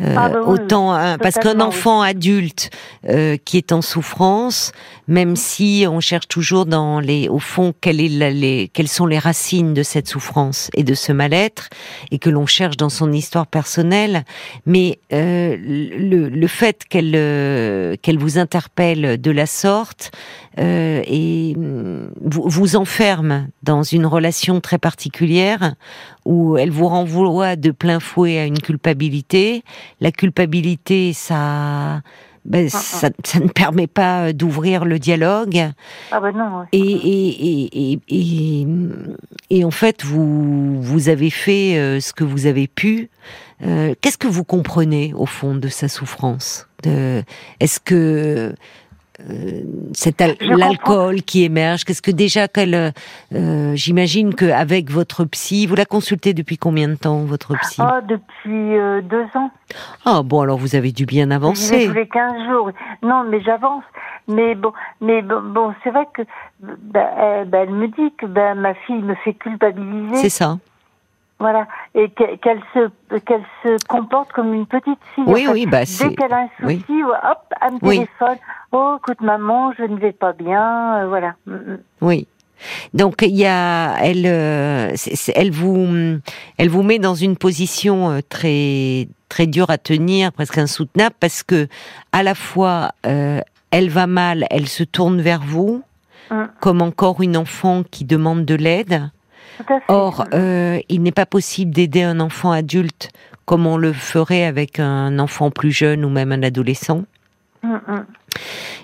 Euh, 0.00 0.14
Ah 0.16 0.28
bah 0.30 0.38
oui, 0.46 0.54
autant 0.54 0.92
hein, 0.92 1.18
parce 1.18 1.34
qu'un 1.36 1.60
enfant 1.60 2.00
adulte 2.00 2.70
euh, 3.08 3.36
qui 3.44 3.58
est 3.58 3.70
en 3.72 3.82
souffrance, 3.82 4.72
même 5.08 5.36
si 5.36 5.84
on 5.88 6.00
cherche 6.00 6.26
toujours 6.28 6.64
dans 6.64 7.00
les 7.00 7.28
au 7.28 7.38
fond 7.38 7.74
quelle 7.80 8.00
est 8.00 8.08
la- 8.08 8.30
les 8.30 8.70
quelles 8.72 8.88
sont 8.88 9.04
les 9.06 9.18
racines 9.18 9.74
de 9.74 9.82
cette 9.82 10.08
souffrance 10.08 10.70
et 10.74 10.84
de 10.84 10.94
ce 10.94 11.12
mal-être 11.12 11.68
et 12.10 12.18
que 12.18 12.30
l'on 12.30 12.46
cherche 12.46 12.76
dans 12.76 12.88
son 12.88 13.12
histoire 13.12 13.46
personnelle, 13.46 14.24
mais 14.64 14.98
euh, 15.12 15.56
le, 15.60 16.28
le 16.28 16.46
fait 16.46 16.84
qu'elle 16.88 17.12
euh, 17.14 17.94
qu'elle 18.00 18.18
vous 18.18 18.38
interpelle 18.38 19.20
de 19.20 19.30
la 19.30 19.46
sorte 19.46 20.12
euh, 20.58 21.02
et 21.06 21.54
hum, 21.56 22.10
vous, 22.22 22.44
vous 22.46 22.76
enferme 22.76 23.48
dans 23.62 23.82
une 23.82 24.06
relation 24.06 24.60
très 24.60 24.78
particulière 24.78 25.74
où 26.24 26.56
elle 26.58 26.70
vous 26.70 26.86
renvoie 26.88 27.56
de 27.56 27.70
plein 27.70 27.98
fouet 27.98 28.38
à 28.38 28.44
une 28.44 28.58
culpabilité. 28.60 29.62
La 30.00 30.12
culpabilité, 30.12 31.12
ça, 31.12 32.00
ben, 32.44 32.68
ça, 32.68 33.10
ça 33.24 33.40
ne 33.40 33.48
permet 33.48 33.86
pas 33.86 34.32
d'ouvrir 34.32 34.84
le 34.84 34.98
dialogue. 34.98 35.70
Ah 36.10 36.20
ben 36.20 36.32
non. 36.32 36.60
ouais. 36.60 36.66
Et, 36.72 36.78
et, 36.80 37.92
et, 37.92 38.00
et, 38.08 38.66
et, 39.50 39.64
en 39.64 39.70
fait, 39.70 40.04
vous, 40.04 40.80
vous 40.80 41.08
avez 41.08 41.30
fait 41.30 41.78
euh, 41.78 42.00
ce 42.00 42.12
que 42.12 42.24
vous 42.24 42.46
avez 42.46 42.66
pu. 42.66 43.10
Euh, 43.62 43.94
Qu'est-ce 44.00 44.16
que 44.18 44.26
vous 44.28 44.44
comprenez 44.44 45.12
au 45.14 45.26
fond 45.26 45.54
de 45.54 45.68
sa 45.68 45.88
souffrance? 45.88 46.66
De- 46.82 47.22
Est-ce 47.60 47.78
que 47.78 48.54
euh, 49.28 49.62
al- 50.20 50.36
comprends. 50.38 50.56
l'alcool 50.56 51.22
qui 51.22 51.44
émerge 51.44 51.84
Qu'est-ce 51.84 52.02
que 52.02 52.10
déjà 52.10 52.48
qu'elle, 52.48 52.74
euh, 52.74 52.90
euh, 53.34 53.72
j'imagine 53.74 54.34
qu'avec 54.34 54.90
votre 54.90 55.24
psy, 55.24 55.66
vous 55.66 55.74
la 55.74 55.84
consultez 55.84 56.32
depuis 56.34 56.56
combien 56.56 56.88
de 56.88 56.94
temps 56.94 57.18
votre 57.24 57.54
psy? 57.60 57.80
Oh, 57.82 58.00
depuis 58.08 58.76
euh, 58.76 59.00
deux 59.02 59.24
ans. 59.34 59.50
Ah 60.04 60.22
bon, 60.24 60.40
alors 60.40 60.58
vous 60.58 60.74
avez 60.76 60.92
dû 60.92 61.06
bien 61.06 61.30
avancer. 61.30 61.86
tous 61.88 61.92
les 61.94 62.08
15 62.08 62.32
jours. 62.48 62.70
Non, 63.02 63.24
mais 63.28 63.40
j'avance. 63.42 63.84
Mais 64.28 64.54
bon, 64.54 64.72
mais 65.00 65.22
bon, 65.22 65.40
bon, 65.42 65.74
c'est 65.82 65.90
vrai 65.90 66.06
que 66.14 66.22
euh, 66.22 67.44
ben, 67.44 67.68
elle 67.68 67.70
me 67.74 67.88
dit 67.88 68.14
que 68.16 68.26
ben, 68.26 68.54
ma 68.54 68.74
fille 68.74 69.02
me 69.02 69.14
fait 69.16 69.34
culpabiliser. 69.34 70.14
C'est 70.16 70.28
ça. 70.28 70.58
Voilà, 71.40 71.66
et 71.94 72.10
que- 72.10 72.36
qu'elle 72.36 72.60
se 72.74 72.90
qu'elle 73.20 73.42
se 73.64 73.82
comporte 73.88 74.30
comme 74.32 74.52
une 74.52 74.66
petite 74.66 74.98
fille. 75.14 75.24
Oui, 75.26 75.44
En 75.44 75.46
fait, 75.48 75.52
oui, 75.54 75.66
bah, 75.66 75.86
c'est- 75.86 76.08
Dès 76.10 76.14
qu'elle 76.14 76.32
a 76.34 76.40
un 76.42 76.48
oui. 76.64 76.80
souci, 76.86 77.02
hop, 77.02 77.38
elle 77.62 77.72
me 77.72 77.78
Oui. 77.82 77.94
téléphone. 77.96 78.36
Oh, 78.72 78.96
écoute 78.98 79.20
maman, 79.22 79.72
je 79.72 79.84
ne 79.84 79.96
vais 79.96 80.12
pas 80.12 80.32
bien. 80.34 80.96
euh, 81.02 81.08
voilà. 81.08 81.34
Mm, 81.46 81.54
mm. 81.54 81.78
Oui. 82.02 82.26
Donc 82.92 83.22
il 83.22 83.34
y 83.36 83.46
a, 83.46 83.96
elle, 84.02 84.26
euh, 84.26 84.90
elle 85.34 85.50
vous, 85.50 86.18
elle 86.58 86.68
vous 86.68 86.82
met 86.82 86.98
dans 86.98 87.14
une 87.14 87.36
position 87.38 88.10
euh, 88.10 88.20
très 88.28 89.08
très 89.30 89.46
dure 89.46 89.70
à 89.70 89.78
tenir, 89.78 90.30
presque 90.32 90.58
insoutenable, 90.58 91.14
parce 91.20 91.42
que 91.42 91.68
à 92.12 92.22
la 92.22 92.34
fois 92.34 92.90
euh, 93.06 93.40
elle 93.70 93.88
va 93.88 94.06
mal, 94.06 94.44
elle 94.50 94.68
se 94.68 94.84
tourne 94.84 95.22
vers 95.22 95.40
vous, 95.40 95.82
Mm. 96.30 96.44
comme 96.60 96.82
encore 96.82 97.22
une 97.22 97.36
enfant 97.38 97.82
qui 97.90 98.04
demande 98.04 98.44
de 98.44 98.54
l'aide. 98.54 99.08
Or, 99.88 100.24
euh, 100.34 100.80
il 100.88 101.02
n'est 101.02 101.12
pas 101.12 101.26
possible 101.26 101.72
d'aider 101.72 102.02
un 102.02 102.20
enfant 102.20 102.52
adulte 102.52 103.10
comme 103.44 103.66
on 103.66 103.76
le 103.76 103.92
ferait 103.92 104.44
avec 104.44 104.78
un 104.78 105.18
enfant 105.18 105.50
plus 105.50 105.72
jeune 105.72 106.04
ou 106.04 106.08
même 106.08 106.32
un 106.32 106.42
adolescent. 106.42 107.04
Mm, 107.62 107.74
mm. 107.74 108.06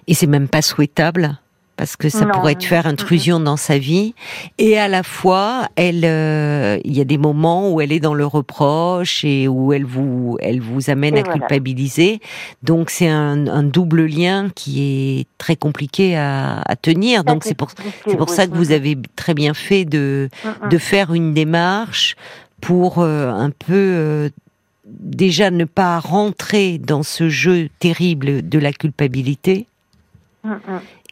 Et 0.09 0.14
c'est 0.14 0.26
même 0.26 0.49
pas 0.49 0.62
souhaitable 0.62 1.38
parce 1.76 1.97
que 1.97 2.09
ça 2.09 2.25
Non, 2.25 2.33
pourrait 2.33 2.54
te 2.54 2.64
faire 2.64 2.87
intrusion 2.87 3.38
dans 3.40 3.56
sa 3.56 3.78
vie. 3.78 4.14
Et 4.59 4.78
à 4.78 4.88
la 4.88 5.02
fois, 5.02 5.68
elle, 5.76 6.04
euh, 6.04 6.78
il 6.85 6.97
y 6.97 7.00
a 7.00 7.04
des 7.04 7.18
moments 7.18 7.71
où 7.71 7.80
elle 7.80 7.92
est 7.92 8.00
dans 8.00 8.14
le 8.14 8.26
reproche 8.26 9.25
et 9.25 9.47
où 9.49 9.73
elle 9.73 9.85
vous, 9.85 10.38
elle 10.40 10.61
vous 10.61 10.88
amène 10.90 11.16
Et 11.16 11.21
à 11.21 11.23
voilà. 11.25 11.38
culpabiliser. 11.40 12.21
Donc 12.62 12.90
c'est 12.90 13.09
un, 13.09 13.47
un 13.47 13.62
double 13.62 14.06
lien 14.06 14.49
qui 14.54 14.83
est 15.21 15.26
très 15.38 15.56
compliqué 15.56 16.16
à, 16.16 16.62
à 16.64 16.76
tenir. 16.76 17.18
Ça, 17.18 17.23
Donc 17.25 17.45
c'est 17.45 17.54
pour, 17.54 17.71
c'est 18.06 18.16
pour 18.16 18.28
oui. 18.28 18.35
ça 18.35 18.47
que 18.47 18.54
vous 18.54 18.73
avez 18.73 18.97
très 19.14 19.35
bien 19.35 19.52
fait 19.54 19.85
de, 19.85 20.28
de 20.71 20.78
faire 20.78 21.12
une 21.12 21.35
démarche 21.35 22.16
pour 22.61 23.00
euh, 23.00 23.30
un 23.30 23.50
peu 23.50 23.75
euh, 23.75 24.28
déjà 24.87 25.50
ne 25.50 25.64
pas 25.64 25.99
rentrer 26.00 26.78
dans 26.78 27.02
ce 27.02 27.28
jeu 27.28 27.68
terrible 27.80 28.49
de 28.49 28.59
la 28.59 28.73
culpabilité. 28.73 29.66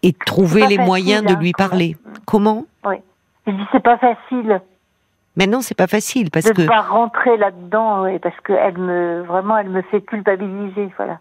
Et 0.05 0.13
de 0.13 0.19
trouver 0.25 0.61
les 0.61 0.77
facile, 0.77 0.85
moyens 0.85 1.23
de 1.25 1.33
hein, 1.33 1.39
lui 1.41 1.53
parler. 1.53 1.97
Comment 2.27 2.65
Je 3.47 3.51
dis 3.53 3.67
c'est 3.73 3.83
pas 3.83 3.99
facile 3.99 4.61
Maintenant, 5.37 5.63
c'est 5.63 5.75
pas 5.77 5.89
facile 5.89 6.31
parce 6.31 6.45
de 6.47 6.53
que 6.53 6.63
ne 6.63 6.69
pas 6.69 6.83
rentrer 6.83 7.37
là-dedans, 7.37 8.03
ouais, 8.03 8.21
parce 8.21 8.39
que 8.45 8.53
elle 8.53 8.79
me 8.79 9.23
vraiment 9.23 9.57
elle 9.59 9.69
me 9.71 9.83
fait 9.83 10.01
culpabiliser, 10.03 10.91
voilà. 10.97 11.19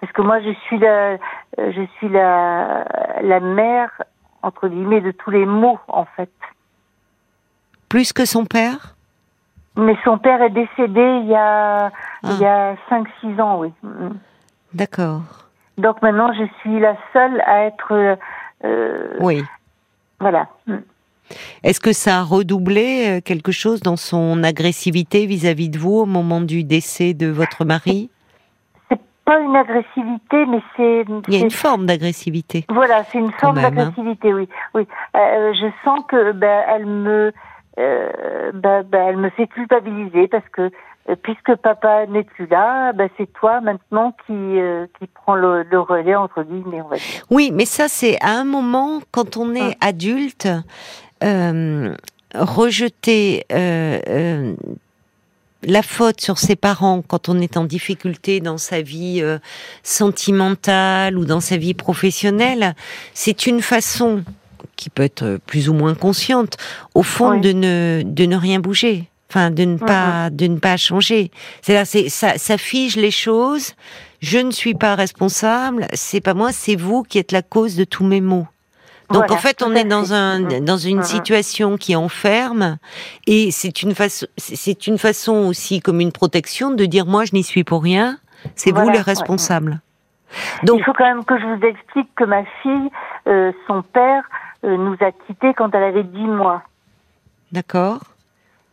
Parce 0.00 0.12
que 0.12 0.22
moi 0.22 0.40
je 0.40 0.52
suis 0.66 0.78
la 0.78 1.18
euh, 1.58 1.72
je 1.72 1.82
suis 1.98 2.08
la 2.08 2.84
la 3.22 3.40
mère 3.40 3.90
entre 4.42 4.68
guillemets 4.68 5.00
de 5.00 5.10
tous 5.10 5.30
les 5.30 5.44
maux 5.44 5.78
en 5.88 6.04
fait. 6.16 6.30
plus 7.88 8.12
que 8.12 8.24
son 8.24 8.44
père? 8.46 8.94
Mais 9.76 9.96
son 10.04 10.16
père 10.18 10.40
est 10.42 10.50
décédé 10.50 11.18
il 11.22 11.26
y 11.26 11.34
a 11.34 11.86
Ah. 11.86 11.90
il 12.30 12.38
y 12.40 12.46
a 12.46 12.76
5 12.88 13.06
6 13.20 13.40
ans, 13.40 13.58
oui. 13.60 13.72
Mm. 13.82 14.10
D'accord. 14.74 15.45
Donc 15.78 16.00
maintenant 16.02 16.32
je 16.32 16.44
suis 16.60 16.80
la 16.80 16.96
seule 17.12 17.40
à 17.46 17.64
être 17.64 17.92
euh, 17.92 18.16
euh, 18.64 19.16
Oui. 19.20 19.42
voilà. 20.20 20.48
Est-ce 21.62 21.80
que 21.80 21.92
ça 21.92 22.18
a 22.18 22.22
redoublé 22.22 23.18
euh, 23.18 23.20
quelque 23.20 23.52
chose 23.52 23.80
dans 23.80 23.96
son 23.96 24.42
agressivité 24.44 25.26
vis-à-vis 25.26 25.68
de 25.68 25.78
vous 25.78 25.94
au 25.98 26.06
moment 26.06 26.40
du 26.40 26.64
décès 26.64 27.14
de 27.14 27.26
votre 27.26 27.64
mari? 27.64 28.10
C'est 28.88 29.00
pas 29.24 29.40
une 29.40 29.56
agressivité 29.56 30.46
mais 30.46 30.62
c'est 30.76 31.04
Il 31.28 31.34
y 31.34 31.36
a 31.36 31.40
une 31.44 31.50
forme 31.50 31.84
d'agressivité. 31.86 32.64
Voilà, 32.68 33.02
c'est 33.04 33.18
une 33.18 33.32
forme 33.32 33.58
hein. 33.58 33.62
d'agressivité, 33.62 34.32
oui. 34.32 34.48
Oui, 34.74 34.86
Euh, 35.16 35.52
je 35.52 35.66
sens 35.84 36.00
que 36.08 36.32
ben, 36.32 36.62
elle 36.68 36.86
me, 36.86 37.32
euh, 37.78 38.52
ben, 38.54 38.82
ben, 38.82 39.08
elle 39.08 39.16
me 39.18 39.30
fait 39.30 39.46
culpabiliser 39.46 40.28
parce 40.28 40.48
que 40.50 40.70
euh, 41.08 41.14
puisque 41.22 41.54
papa 41.56 42.06
n'est 42.06 42.24
plus 42.24 42.46
là, 42.46 42.92
ben, 42.92 43.08
c'est 43.16 43.32
toi 43.34 43.60
maintenant 43.60 44.14
qui 44.26 44.32
euh, 44.32 44.86
qui 44.98 45.06
prend 45.06 45.34
le, 45.34 45.62
le 45.62 45.78
relais 45.78 46.16
entre 46.16 46.42
guillemets. 46.42 46.82
Oui, 47.30 47.50
mais 47.52 47.66
ça, 47.66 47.88
c'est 47.88 48.18
à 48.22 48.30
un 48.30 48.44
moment, 48.44 49.00
quand 49.12 49.36
on 49.36 49.54
est 49.54 49.76
adulte, 49.80 50.48
euh, 51.22 51.94
rejeter 52.34 53.44
euh, 53.52 54.54
la 55.62 55.82
faute 55.82 56.20
sur 56.20 56.38
ses 56.38 56.56
parents 56.56 57.02
quand 57.06 57.28
on 57.28 57.38
est 57.40 57.56
en 57.56 57.64
difficulté 57.64 58.40
dans 58.40 58.58
sa 58.58 58.80
vie 58.82 59.22
sentimentale 59.82 61.18
ou 61.18 61.24
dans 61.24 61.40
sa 61.40 61.56
vie 61.56 61.74
professionnelle, 61.74 62.74
c'est 63.14 63.46
une 63.46 63.62
façon 63.62 64.22
qui 64.76 64.90
peut 64.90 65.02
être 65.02 65.38
plus 65.46 65.68
ou 65.68 65.74
moins 65.74 65.94
consciente, 65.94 66.56
au 66.94 67.02
fond, 67.02 67.30
Oui. 67.30 67.40
de 67.40 67.52
ne 67.52 68.02
de 68.04 68.26
ne 68.26 68.36
rien 68.36 68.60
bouger. 68.60 69.08
Enfin, 69.28 69.50
de 69.50 69.64
ne 69.64 69.76
pas 69.76 70.30
de 70.30 70.46
ne 70.46 70.58
pas 70.58 70.76
changer. 70.76 71.30
C'est 71.62 71.84
ça, 72.08 72.38
ça 72.38 72.58
fige 72.58 72.96
les 72.96 73.10
choses. 73.10 73.74
Je 74.20 74.38
ne 74.38 74.50
suis 74.52 74.74
pas 74.74 74.94
responsable. 74.94 75.88
C'est 75.92 76.20
pas 76.20 76.32
moi, 76.34 76.52
c'est 76.52 76.76
vous 76.76 77.02
qui 77.02 77.18
êtes 77.18 77.32
la 77.32 77.42
cause 77.42 77.74
de 77.76 77.84
tous 77.84 78.04
mes 78.04 78.20
maux. 78.20 78.46
Donc 79.10 79.18
Voilà, 79.28 79.34
en 79.34 79.36
fait, 79.36 79.62
on 79.62 79.72
est 79.74 79.84
dans 79.84 80.12
un 80.14 80.40
Mhm. 80.40 80.64
dans 80.64 80.76
une 80.78 80.98
Mhm. 80.98 81.02
situation 81.04 81.76
qui 81.76 81.94
enferme 81.94 82.78
et 83.26 83.50
c'est 83.50 83.82
une 83.82 83.94
façon 83.94 84.26
c'est 84.36 84.86
une 84.86 84.98
façon 84.98 85.34
aussi 85.46 85.80
comme 85.80 86.00
une 86.00 86.12
protection 86.12 86.70
de 86.70 86.84
dire 86.86 87.06
moi 87.06 87.24
je 87.24 87.32
n'y 87.34 87.44
suis 87.44 87.62
pour 87.64 87.82
rien, 87.82 88.18
c'est 88.56 88.72
vous 88.72 88.88
les 88.88 88.98
ouais, 88.98 89.00
responsables. 89.02 89.80
Donc 90.64 90.78
Il 90.80 90.84
faut 90.84 90.92
quand 90.92 91.04
même 91.04 91.24
que 91.24 91.38
je 91.38 91.44
vous 91.46 91.64
explique 91.66 92.08
que 92.16 92.24
ma 92.24 92.42
fille, 92.62 92.90
euh, 93.28 93.52
son 93.68 93.82
père 93.82 94.24
nous 94.62 94.96
a 95.00 95.12
quittés 95.12 95.54
quand 95.54 95.74
elle 95.74 95.82
avait 95.84 96.02
10 96.04 96.18
mois. 96.24 96.62
d'accord, 97.52 98.00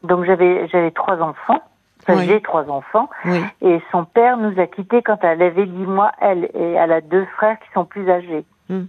Donc 0.03 0.25
j'avais 0.25 0.67
j'avais 0.69 0.91
trois 0.91 1.17
enfants, 1.21 1.61
enfin, 2.01 2.17
Oui. 2.17 2.25
j'ai 2.27 2.41
trois 2.41 2.69
enfants. 2.69 3.09
oui, 3.25 3.41
Et 3.61 3.81
son 3.91 4.05
père 4.05 4.37
nous 4.37 4.59
a 4.59 4.67
quittés 4.67 5.01
quand 5.01 5.17
elle 5.23 5.41
avait 5.41 5.65
10 5.65 5.71
mois, 5.85 6.11
elle. 6.21 6.45
Et 6.53 6.71
elle 6.73 6.91
a 6.91 7.01
deux 7.01 7.25
frères 7.37 7.57
qui 7.59 7.67
sont 7.73 7.85
plus 7.85 8.09
âgés. 8.09 8.45
Hmm. 8.69 8.85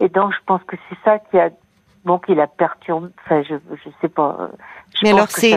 Et 0.00 0.08
donc, 0.08 0.32
je 0.32 0.38
pense 0.46 0.62
que 0.64 0.76
c'est 0.88 0.98
ça 1.04 1.18
qui 1.18 1.38
a, 1.38 1.50
bon, 2.04 2.18
qui 2.18 2.34
l'a 2.34 2.46
perturbé. 2.46 3.08
Enfin, 3.24 3.42
je, 3.42 3.54
je 3.74 3.90
sais 4.00 4.08
pas. 4.08 4.36
euh, 4.40 4.48
Je 4.94 5.00
Mais 5.02 5.12
alors 5.12 5.28
c'est 5.28 5.56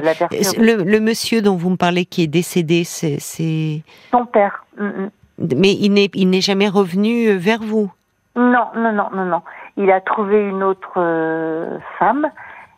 le, 0.58 0.84
le 0.84 1.00
monsieur 1.00 1.42
dont 1.42 1.56
vous 1.56 1.70
me 1.72 1.78
parlez 1.78 2.06
qui 2.06 2.24
est 2.24 2.28
décédé, 2.28 2.84
c'est 2.84 3.20
c'est 3.20 3.84
Son 4.12 4.26
père. 4.26 4.66
Mm, 4.80 4.86
mm. 4.86 5.10
mais 5.58 5.74
il 5.74 5.90
n'est 5.94 6.10
il 6.16 6.30
n'est 6.30 6.42
jamais 6.42 6.70
revenu 6.70 7.28
euh, 7.28 7.38
vers 7.38 7.60
vous? 7.62 7.92
Non, 8.36 8.68
non, 8.76 8.94
non, 8.94 9.10
non, 9.14 9.26
non. 9.26 9.42
Il 9.78 9.92
a 9.92 10.02
trouvé 10.02 10.40
une 10.42 10.64
autre 10.64 10.94
euh, 10.98 11.78
femme. 11.98 12.30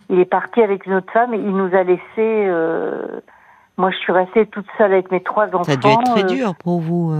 Il 0.09 0.19
est 0.19 0.25
parti 0.25 0.61
avec 0.61 0.85
une 0.85 0.95
autre 0.95 1.11
femme 1.11 1.33
et 1.33 1.37
il 1.37 1.55
nous 1.55 1.75
a 1.75 1.83
laissé. 1.83 2.01
euh, 2.17 3.19
moi, 3.77 3.89
je 3.89 3.97
suis 3.97 4.13
restée 4.13 4.45
toute 4.45 4.67
seule 4.77 4.93
avec 4.93 5.11
mes 5.11 5.21
trois 5.23 5.47
enfants. 5.47 5.63
Ça 5.63 5.71
a 5.71 5.75
dû 5.77 5.87
être 5.87 6.03
très 6.03 6.23
euh, 6.23 6.27
dur 6.27 6.55
pour 6.55 6.79
vous, 6.79 7.11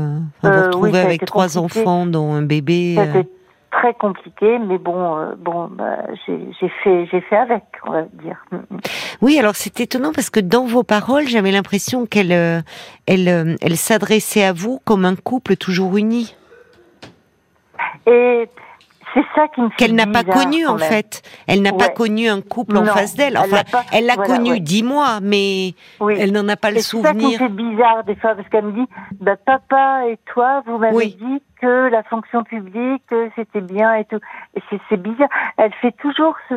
enfin, 0.44 0.56
vous 0.58 0.63
retrouver 0.65 1.00
avec 1.00 1.25
trois 1.25 1.48
compliqué. 1.48 1.80
enfants 1.80 2.06
dont 2.06 2.34
un 2.34 2.44
bébé. 2.44 2.94
Ça 2.96 3.01
a 3.01 3.06
été 3.06 3.30
très 3.72 3.94
compliqué, 3.96 4.60
mais 4.60 4.77
bon, 4.77 5.34
bon, 5.39 5.68
bah, 5.72 5.98
j'ai 6.27 6.70
fait, 6.84 7.08
j'ai 7.12 7.22
fait 7.22 7.38
avec, 7.38 7.63
on 7.88 7.92
va 7.92 8.03
dire. 8.22 8.46
Oui, 9.24 9.39
alors 9.39 9.56
c'est 9.56 9.80
étonnant 9.80 10.12
parce 10.13 10.30
que 10.30 10.39
dans 10.39 10.65
vos 10.65 10.84
paroles, 10.84 11.27
j'avais 11.27 11.50
l'impression 11.50 12.06
qu'elle 12.06 12.32
elle, 12.32 13.58
elle 13.60 13.77
s'adressait 13.77 14.44
à 14.44 14.53
vous 14.53 14.80
comme 14.86 15.06
un 15.06 15.15
couple 15.15 15.56
toujours 15.56 15.98
uni, 15.98 16.36
Et 18.06 18.48
c'est 19.13 19.24
ça 19.36 19.48
qui 19.50 19.62
me 19.62 19.70
fait 19.70 19.75
qu'elle 19.75 19.96
n'a 19.96 20.08
pas 20.08 20.24
connu 20.24 20.65
en 20.65 20.77
fait. 20.77 21.22
Elle 21.48 21.62
n'a 21.62 21.72
pas 21.74 21.89
connu 21.89 22.27
un 22.27 22.41
couple 22.41 22.77
en 22.77 22.86
face 22.86 23.15
d'elle. 23.15 23.34
elle 23.43 23.51
Enfin, 23.53 23.63
pas- 23.72 23.84
elle 23.91 24.05
l'a 24.05 24.15
voilà, 24.15 24.36
connu 24.36 24.51
ouais. 24.51 24.60
dix 24.60 24.84
mois, 24.84 25.20
mais 25.22 25.74
Oui. 26.00 26.15
elle 26.17 26.32
n'en 26.32 26.48
a 26.50 26.55
pas 26.55 26.72
le 26.72 26.77
Et 26.77 26.82
c'est 26.82 27.01
ça 27.01 27.12
qui 27.12 27.17
me 27.17 27.22
souvenir. 27.22 27.39
fait 27.39 27.50
bizarre 27.50 28.03
des 28.05 28.15
fois, 28.15 28.36
parce 28.36 28.48
qu'elle 28.50 28.65
me 28.65 28.72
dit, 28.74 28.88
bah, 29.20 29.36
papa 29.46 30.03
et 30.10 30.17
toi, 30.34 30.62
vous 30.65 30.77
m'avez 30.77 30.96
Oui. 30.96 31.17
dit 31.22 31.41
que 31.62 31.89
la 31.89 32.03
fonction 32.03 32.43
publique, 32.43 33.03
que 33.10 33.29
c'était 33.36 33.62
bien 33.62 33.93
et 33.96 34.05
tout. 34.05 34.20
C'est 34.70 34.79
c'est 34.89 34.98
bizarre. 35.01 35.29
Elle 35.58 35.74
fait 35.82 35.93
toujours 36.01 36.36
ce... 36.50 36.55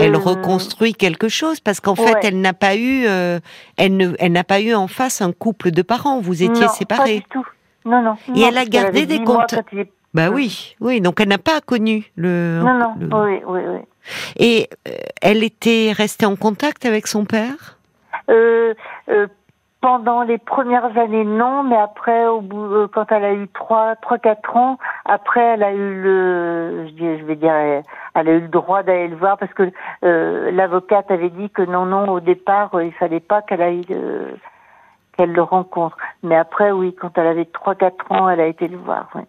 Elle 0.00 0.16
reconstruit 0.16 0.94
quelque 0.94 1.28
chose 1.28 1.60
parce 1.60 1.80
qu'en 1.80 1.94
fait, 1.94 2.16
elle 2.22 2.40
n'a 2.40 2.54
pas 2.54 2.76
eu, 2.76 3.04
euh, 3.06 3.40
elle 3.76 3.98
ne, 3.98 4.12
elle 4.18 4.32
n'a 4.32 4.42
pas 4.42 4.62
eu 4.62 4.72
en 4.74 4.88
face 4.88 5.20
un 5.20 5.32
couple 5.32 5.70
de 5.70 5.82
parents. 5.82 6.18
Vous 6.18 6.42
étiez 6.42 6.62
non, 6.62 6.68
Pas 6.68 6.72
séparés. 6.72 7.16
du 7.18 7.24
tout. 7.24 7.46
Non, 7.84 8.00
non. 8.00 8.14
Et 8.34 8.40
non, 8.40 8.46
elle 8.48 8.56
a 8.56 8.64
gardé 8.64 9.04
des 9.04 9.18
10 9.18 9.24
Bah 10.14 10.28
oui, 10.30 10.76
oui. 10.80 11.00
Donc 11.00 11.20
elle 11.20 11.28
n'a 11.28 11.38
pas 11.38 11.60
connu 11.60 12.10
le. 12.16 12.60
Non, 12.62 12.74
non, 12.74 12.94
le- 13.00 13.06
oui, 13.16 13.42
oui, 13.46 13.60
oui. 13.66 13.80
Et 14.36 14.68
euh, 14.88 14.92
elle 15.20 15.42
était 15.42 15.92
restée 15.94 16.26
en 16.26 16.36
contact 16.36 16.84
avec 16.84 17.06
son 17.06 17.24
père? 17.24 17.78
Euh, 18.28 18.74
euh, 19.08 19.26
pendant 19.80 20.22
les 20.22 20.38
premières 20.38 20.96
années, 20.96 21.24
non, 21.24 21.64
mais 21.64 21.76
après, 21.76 22.26
au 22.26 22.40
bout, 22.40 22.64
euh, 22.64 22.88
quand 22.92 23.10
elle 23.10 23.24
a 23.24 23.32
eu 23.32 23.48
trois, 23.48 23.96
trois, 23.96 24.18
quatre 24.18 24.56
ans, 24.56 24.78
après, 25.04 25.40
elle 25.40 25.62
a 25.62 25.72
eu 25.72 26.00
le, 26.02 26.86
je, 26.96 27.24
vais 27.24 27.34
dire, 27.36 27.52
elle, 27.52 27.82
a 28.14 28.32
eu 28.32 28.40
le 28.40 28.48
droit 28.48 28.82
d'aller 28.84 29.08
le 29.08 29.16
voir 29.16 29.38
parce 29.38 29.52
que 29.54 29.72
l'avocate 30.50 31.10
avait 31.10 31.30
dit 31.30 31.50
que 31.50 31.62
non, 31.62 31.84
non, 31.86 32.08
au 32.10 32.20
départ, 32.20 32.70
il 32.80 32.92
fallait 32.92 33.18
pas 33.18 33.42
qu'elle 33.42 33.62
aille, 33.62 33.84
qu'elle 35.16 35.32
le 35.32 35.42
rencontre. 35.42 35.96
Mais 36.22 36.36
après, 36.36 36.70
oui, 36.70 36.94
quand 36.94 37.18
elle 37.18 37.26
avait 37.26 37.46
trois, 37.46 37.74
quatre 37.74 38.10
ans, 38.12 38.28
elle 38.28 38.40
a 38.40 38.46
été 38.46 38.68
le 38.68 38.78
voir. 38.78 39.08
ouais. 39.16 39.24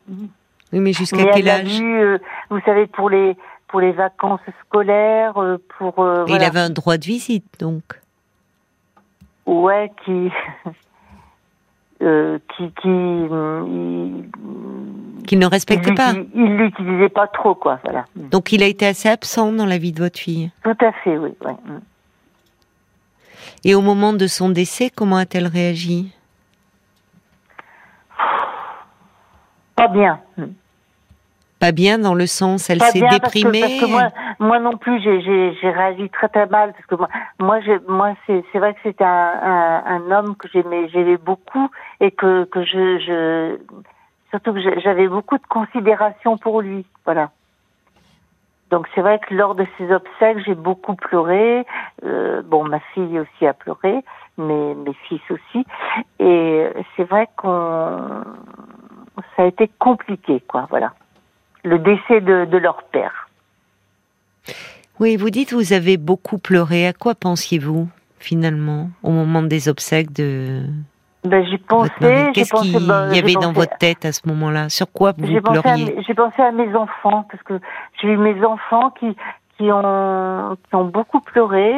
Oui, 0.74 0.80
mais 0.80 0.92
jusqu'à 0.92 1.24
quel 1.32 1.48
âge 1.48 1.80
vu, 1.80 2.02
euh, 2.02 2.18
vous 2.50 2.60
savez, 2.66 2.88
pour 2.88 3.10
les 3.10 3.38
pour 3.68 3.80
les 3.80 3.92
vacances 3.92 4.42
scolaires, 4.66 5.38
euh, 5.38 5.58
pour 5.78 6.00
euh, 6.00 6.26
voilà. 6.26 6.44
Il 6.44 6.48
avait 6.48 6.60
un 6.60 6.70
droit 6.70 6.98
de 6.98 7.06
visite, 7.06 7.46
donc. 7.60 7.84
Ouais, 9.46 9.92
qui. 10.04 10.30
euh, 12.02 12.40
qui. 12.58 12.72
qui. 12.82 12.88
il- 12.90 14.30
Qu'il 15.28 15.40
ne 15.40 15.46
respectait 15.46 15.92
il 15.92 15.96
pas. 15.96 16.12
Il 16.36 16.58
l'utilisait 16.58 17.08
pas 17.10 17.28
trop, 17.28 17.56
quoi, 17.56 17.80
voilà. 17.86 18.04
Donc 18.16 18.52
il 18.52 18.62
a 18.62 18.66
été 18.68 18.86
assez 18.86 19.08
absent 19.08 19.54
dans 19.54 19.66
la 19.66 19.78
vie 19.78 19.94
de 19.94 20.00
votre 20.00 20.20
fille. 20.20 20.52
Tout 20.64 20.76
à 20.82 20.92
fait, 20.92 21.18
oui. 21.18 21.30
ouais. 21.46 21.52
hum. 21.70 21.80
Et 23.64 23.74
au 23.74 23.82
moment 23.82 24.12
de 24.12 24.28
son 24.28 24.50
décès, 24.50 24.90
comment 24.90 25.16
a-t-elle 25.16 25.48
réagi? 25.48 26.12
Pas 29.76 29.88
bien. 29.88 30.20
Pas 31.64 31.72
bien 31.72 31.98
dans 31.98 32.14
le 32.14 32.28
sens, 32.28 32.70
elle 32.70 32.82
s'est 32.82 33.00
bien 33.00 33.08
parce 33.20 33.32
que- 33.32 33.40
déprimée. 33.40 33.62
Parce 33.62 33.80
que, 33.80 33.86
moi, 33.86 34.08
moi 34.40 34.60
non 34.60 34.76
plus, 34.76 35.00
j'ai- 35.02 35.70
réagi 35.72 36.10
très 36.10 36.28
très 36.28 36.46
mal 36.48 36.74
parce 36.74 36.86
que 36.88 36.96
moi, 37.40 37.60
moi, 37.88 38.10
c'est 38.28 38.60
vrai 38.60 38.74
que 38.74 38.80
c'était 38.84 39.06
un, 39.06 39.34
un, 39.42 39.84
un 39.86 40.12
homme 40.12 40.36
que 40.36 40.50
j'aimais 40.52 40.90
beaucoup 41.18 41.70
et 42.02 42.12
que 42.12 42.44
que 42.46 42.66
je 42.66 43.00
je 43.00 43.58
surtout 44.32 44.52
que 44.54 44.60
j'avais 44.82 45.08
beaucoup 45.08 45.38
de 45.38 45.48
considération 45.48 46.38
pour 46.38 46.60
lui, 46.62 46.86
voilà. 47.06 47.30
Donc 48.70 48.88
c'est 48.94 49.02
vrai 49.02 49.20
que 49.20 49.34
lors 49.34 49.56
de 49.56 49.66
ses 49.78 49.90
obsèques, 49.94 50.40
j'ai 50.46 50.56
beaucoup 50.56 50.96
pleuré. 50.96 51.66
Euh, 52.04 52.42
bon, 52.44 52.66
ma 52.66 52.80
fille 52.94 53.20
aussi 53.20 53.48
a 53.48 53.54
pleuré, 53.54 54.04
mais 54.38 54.76
mes 54.76 54.94
fils 55.08 55.22
aussi. 55.30 55.66
Et 56.20 56.68
c'est 56.98 57.04
vrai 57.04 57.30
qu'on, 57.38 58.24
ça 59.38 59.44
a 59.44 59.46
été 59.46 59.70
compliqué, 59.80 60.44
quoi, 60.48 60.66
voilà. 60.70 60.92
Le 61.64 61.80
décès 61.80 62.22
de, 62.22 62.46
de 62.46 62.58
leur 62.58 62.84
père. 62.84 63.30
Oui, 65.00 65.16
vous 65.16 65.30
dites 65.30 65.54
vous 65.54 65.74
avez 65.74 65.98
beaucoup 65.98 66.38
pleuré. 66.38 66.88
À 66.88 66.94
quoi 66.94 67.16
pensiez-vous 67.16 67.88
finalement 68.20 68.90
au 69.02 69.12
moment 69.12 69.42
des 69.42 69.68
obsèques 69.70 70.12
de 70.14 70.62
Ben, 71.24 71.46
j'ai 71.50 71.58
pensé, 71.58 71.90
Qu'est-ce 72.34 72.54
qu'il 72.54 72.88
ben, 72.88 73.14
y 73.14 73.18
avait 73.18 73.34
dans 73.34 73.52
pensé- 73.54 73.56
votre 73.56 73.78
tête 73.78 74.06
à 74.06 74.12
ce 74.12 74.22
moment-là? 74.28 74.70
Sur 74.70 74.92
quoi 74.92 75.14
vous 75.18 75.26
pleuriez? 75.42 75.86
mes- 75.96 76.04
j'ai 76.04 76.14
pensé 76.14 76.42
à 76.42 76.52
mes 76.52 76.74
enfants 76.76 77.26
parce 77.32 77.44
que 77.44 77.60
j'ai 78.02 78.10
eu 78.10 78.18
mes 78.18 78.44
enfants 78.46 78.92
qui 78.92 79.16
qui 79.58 79.72
ont 79.72 80.58
qui 80.70 80.76
ont 80.76 80.86
beaucoup 80.86 81.20
pleuré 81.22 81.74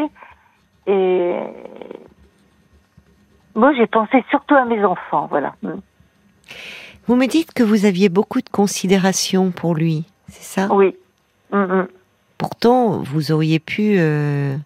et 0.88 1.36
moi 3.56 3.74
j'ai 3.74 3.88
pensé 3.88 4.24
surtout 4.30 4.56
à 4.56 4.66
mes 4.66 4.84
enfants 4.84 5.28
voilà. 5.30 5.54
Vous 7.08 7.16
me 7.16 7.28
dites 7.28 7.54
que 7.54 7.64
vous 7.64 7.86
aviez 7.86 8.10
beaucoup 8.10 8.42
de 8.42 8.50
considération 8.50 9.52
pour 9.52 9.76
lui, 9.76 10.04
c'est 10.30 10.44
ça? 10.44 10.68
Oui 10.74 10.96
Mm, 11.52 11.58
mm. 11.58 11.88
Pourtant, 12.38 13.00
vous 13.04 13.32
auriez 13.32 13.60
pu. 13.60 13.96
euh, 13.98 14.58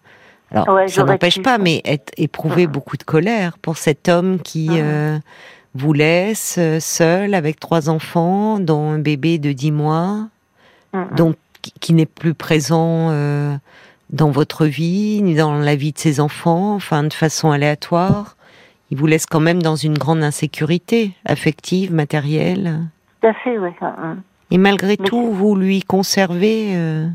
Alors, 0.50 0.68
Ouais, 0.70 0.88
ça 0.88 1.04
n'empêche 1.04 1.40
pas, 1.42 1.58
mais 1.58 1.82
être, 1.84 2.12
éprouver 2.16 2.66
Mhm. 2.66 2.72
beaucoup 2.72 2.96
de 2.96 3.02
colère 3.04 3.58
pour 3.58 3.76
cet 3.76 4.08
homme 4.08 4.40
qui 4.40 4.68
euh, 4.72 5.18
vous 5.74 5.92
laisse 5.92 6.56
euh, 6.58 6.80
seul 6.80 7.34
avec 7.34 7.60
trois 7.60 7.88
enfants, 7.90 8.58
dont 8.58 8.90
un 8.90 8.98
bébé 8.98 9.38
de 9.38 9.52
dix 9.52 9.70
mois, 9.70 10.26
Mm, 10.92 10.98
mm. 10.98 11.14
donc 11.16 11.36
qui, 11.62 11.72
qui 11.78 11.92
n'est 11.92 12.06
plus 12.06 12.34
présent 12.34 13.10
euh, 13.10 13.54
dans 14.08 14.30
votre 14.30 14.64
vie, 14.66 15.20
ni 15.22 15.34
dans 15.36 15.54
la 15.54 15.76
vie 15.76 15.92
de 15.92 15.98
ses 15.98 16.18
enfants, 16.18 16.74
enfin 16.74 17.04
de 17.04 17.12
façon 17.12 17.50
aléatoire. 17.52 18.36
Il 18.90 18.98
vous 18.98 19.06
laisse 19.06 19.26
quand 19.26 19.40
même 19.40 19.62
dans 19.62 19.76
une 19.76 19.96
grande 19.96 20.22
insécurité 20.22 21.12
affective, 21.24 21.92
matérielle. 21.92 22.80
tout 23.20 23.28
à 23.28 23.34
fait 23.34 23.56
oui 23.58 23.70
Mm, 23.80 23.86
mm. 23.86 24.22
Et 24.52 24.58
malgré 24.58 24.96
Mais 24.98 25.06
tout, 25.06 25.30
vous 25.32 25.54
lui 25.54 25.82
conservez. 25.82 26.76
euh, 26.76 27.06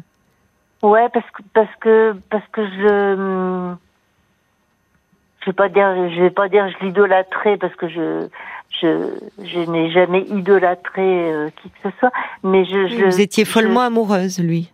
ouais 0.84 1.08
parce 1.14 1.26
que 1.32 1.42
parce 1.54 1.76
que 1.82 2.16
parce 2.30 2.48
que 2.52 2.66
je 2.66 3.74
je 5.42 5.46
vais 5.48 5.54
pas 5.54 5.70
dire 5.70 5.94
je 6.16 6.22
vais 6.22 6.30
pas 6.30 6.48
dire 6.50 6.68
je 6.70 6.86
l'idolâtrais 6.86 7.58
parce 7.58 7.76
que 7.76 7.88
je 7.90 8.28
je 8.82 9.10
je 9.44 9.60
n'ai 9.70 9.92
jamais 9.92 10.22
idolâtré 10.22 11.02
euh, 11.34 11.50
qui 11.62 11.70
que 11.70 11.78
ce 11.84 11.90
soit 12.00 12.12
mais 12.44 12.66
je, 12.66 12.88
je 12.88 13.06
vous 13.06 13.22
étiez 13.22 13.46
je- 13.46 13.50
follement 13.52 13.82
amoureuse, 13.82 14.40
lui. 14.40 14.72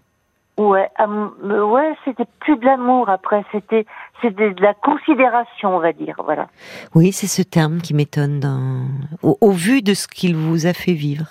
Ouais, 0.69 0.89
am- 0.97 1.31
euh, 1.43 1.63
ouais, 1.65 1.95
c'était 2.05 2.25
plus 2.39 2.57
de 2.57 2.65
l'amour 2.65 3.09
après, 3.09 3.43
c'était 3.51 3.85
c'était 4.21 4.51
de 4.51 4.61
la 4.61 4.73
considération, 4.73 5.75
on 5.75 5.79
va 5.79 5.93
dire, 5.93 6.15
voilà. 6.23 6.47
Oui, 6.93 7.11
c'est 7.11 7.27
ce 7.27 7.41
terme 7.41 7.79
qui 7.81 7.93
m'étonne 7.93 8.39
dans... 8.39 8.85
au, 9.23 9.37
au 9.41 9.51
vu 9.51 9.81
de 9.81 9.93
ce 9.93 10.07
qu'il 10.07 10.35
vous 10.35 10.67
a 10.67 10.73
fait 10.73 10.93
vivre. 10.93 11.27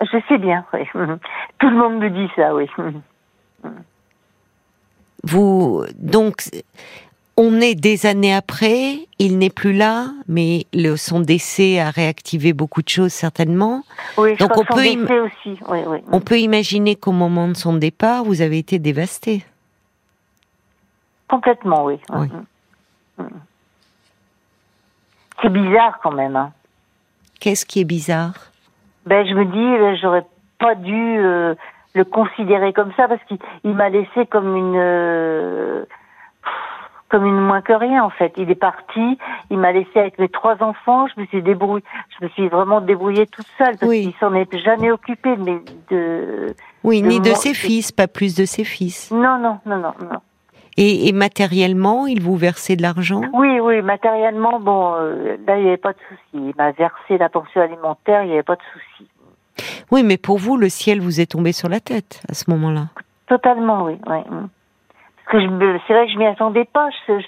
Je 0.00 0.18
sais 0.28 0.38
bien, 0.38 0.64
oui. 0.72 0.80
Tout 1.58 1.68
le 1.68 1.76
monde 1.76 1.98
me 1.98 2.08
dit 2.10 2.28
ça, 2.36 2.54
oui. 2.54 2.66
Vous 5.24 5.84
donc 5.98 6.42
on 7.36 7.60
est 7.60 7.74
des 7.74 8.06
années 8.06 8.34
après, 8.34 9.06
il 9.18 9.38
n'est 9.38 9.50
plus 9.50 9.72
là, 9.72 10.06
mais 10.26 10.64
le, 10.72 10.96
son 10.96 11.20
décès 11.20 11.78
a 11.78 11.90
réactivé 11.90 12.52
beaucoup 12.52 12.82
de 12.82 12.88
choses 12.88 13.12
certainement. 13.12 13.82
Oui, 14.16 14.34
je 14.34 14.38
Donc 14.38 14.52
crois 14.52 14.62
on 14.62 14.66
que 14.66 14.72
son 14.72 14.78
peut 14.78 15.02
décès 15.02 15.20
aussi, 15.20 15.58
oui, 15.68 15.78
oui. 15.86 15.98
On 16.12 16.20
peut 16.20 16.38
imaginer 16.38 16.96
qu'au 16.96 17.12
moment 17.12 17.48
de 17.48 17.54
son 17.54 17.74
départ, 17.74 18.24
vous 18.24 18.40
avez 18.40 18.58
été 18.58 18.78
dévastée. 18.78 19.44
Complètement, 21.28 21.84
oui. 21.84 21.98
Oui. 22.10 22.28
Mm, 23.18 23.22
mm. 23.22 23.28
C'est 25.42 25.52
bizarre 25.52 25.98
quand 26.02 26.12
même. 26.12 26.36
Hein. 26.36 26.52
Qu'est-ce 27.40 27.66
qui 27.66 27.80
est 27.80 27.84
bizarre? 27.84 28.52
Ben, 29.04 29.26
je 29.26 29.34
me 29.34 29.44
dis, 29.44 29.58
euh, 29.58 29.96
j'aurais 30.00 30.24
pas 30.58 30.74
dû 30.74 31.18
euh, 31.18 31.54
le 31.94 32.04
considérer 32.04 32.72
comme 32.72 32.92
ça 32.96 33.08
parce 33.08 33.22
qu'il 33.24 33.38
il 33.64 33.74
m'a 33.74 33.90
laissé 33.90 34.26
comme 34.26 34.56
une 34.56 34.76
euh, 34.76 35.84
comme 37.08 37.24
une 37.26 37.38
moins 37.40 37.60
que 37.62 37.72
rien 37.72 38.02
en 38.04 38.10
fait. 38.10 38.32
Il 38.36 38.50
est 38.50 38.54
parti, 38.54 39.18
il 39.50 39.58
m'a 39.58 39.72
laissé 39.72 39.98
avec 39.98 40.18
mes 40.18 40.28
trois 40.28 40.62
enfants. 40.62 41.06
Je 41.14 41.20
me 41.20 41.26
suis 41.26 41.42
débrouillée, 41.42 41.84
je 42.18 42.24
me 42.24 42.30
suis 42.30 42.48
vraiment 42.48 42.80
débrouillée 42.80 43.26
toute 43.26 43.46
seule 43.58 43.76
parce 43.78 43.88
Oui. 43.90 44.02
qu'il 44.02 44.14
s'en 44.20 44.34
est 44.34 44.56
jamais 44.58 44.90
occupé. 44.90 45.36
Mais 45.36 45.58
de 45.90 46.54
Oui, 46.84 47.02
De 47.02 47.06
ni 47.08 47.20
de 47.20 47.32
ses 47.34 47.54
fils, 47.54 47.92
pas 47.92 48.08
plus 48.08 48.34
de 48.34 48.44
ses 48.44 48.64
fils. 48.64 49.10
non, 49.12 49.38
non, 49.38 49.58
non, 49.66 49.76
non, 49.78 49.94
non. 50.00 50.18
Et, 50.78 51.08
et 51.08 51.12
matériellement, 51.12 52.06
il 52.06 52.20
vous 52.20 52.36
versait 52.36 52.76
de 52.76 52.82
l'argent? 52.82 53.22
Oui, 53.32 53.60
oui, 53.60 53.80
matériellement, 53.80 54.60
bon, 54.60 54.94
euh, 54.98 55.36
là 55.46 55.56
il 55.56 55.62
n'y 55.62 55.68
avait 55.68 55.78
pas 55.78 55.92
de 55.94 55.98
souci. 56.06 56.20
Il 56.34 56.52
m'a 56.58 56.72
versé 56.72 57.16
la 57.18 57.30
pension 57.30 57.62
alimentaire, 57.62 58.24
il 58.24 58.26
n'y 58.26 58.32
avait 58.34 58.42
pas 58.42 58.56
de 58.56 58.62
souci. 58.74 59.08
Oui, 59.90 60.02
mais 60.02 60.18
pour 60.18 60.36
vous, 60.36 60.58
le 60.58 60.68
ciel 60.68 61.00
vous 61.00 61.18
est 61.18 61.30
tombé 61.32 61.52
sur 61.52 61.70
la 61.70 61.80
tête 61.80 62.20
à 62.28 62.34
ce 62.34 62.50
moment-là. 62.50 62.88
Totalement, 63.26 63.84
oui. 63.84 63.96
oui. 64.06 64.18
Mm. 65.26 65.30
Que 65.30 65.40
je 65.40 65.78
c'est 65.86 65.92
vrai 65.92 66.06
que 66.06 66.12
je 66.12 66.18
m'y 66.18 66.26
attendais 66.26 66.64
pas. 66.64 66.88
Je- 67.08 67.20
je- 67.20 67.26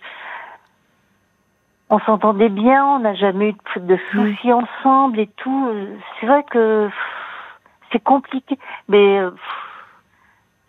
on 1.91 1.99
s'entendait 2.01 2.51
bien, 2.51 2.85
on 2.85 2.99
n'a 3.01 3.15
jamais 3.15 3.51
eu 3.51 3.57
de, 3.81 3.87
de 3.87 3.99
soucis 4.13 4.53
ensemble 4.53 5.19
et 5.21 5.27
tout. 5.39 5.71
C'est 6.21 6.27
vrai 6.27 6.45
que 6.51 6.91
c'est 7.91 8.03
compliqué, 8.03 8.59
mais 8.89 9.19
euh, 9.21 9.31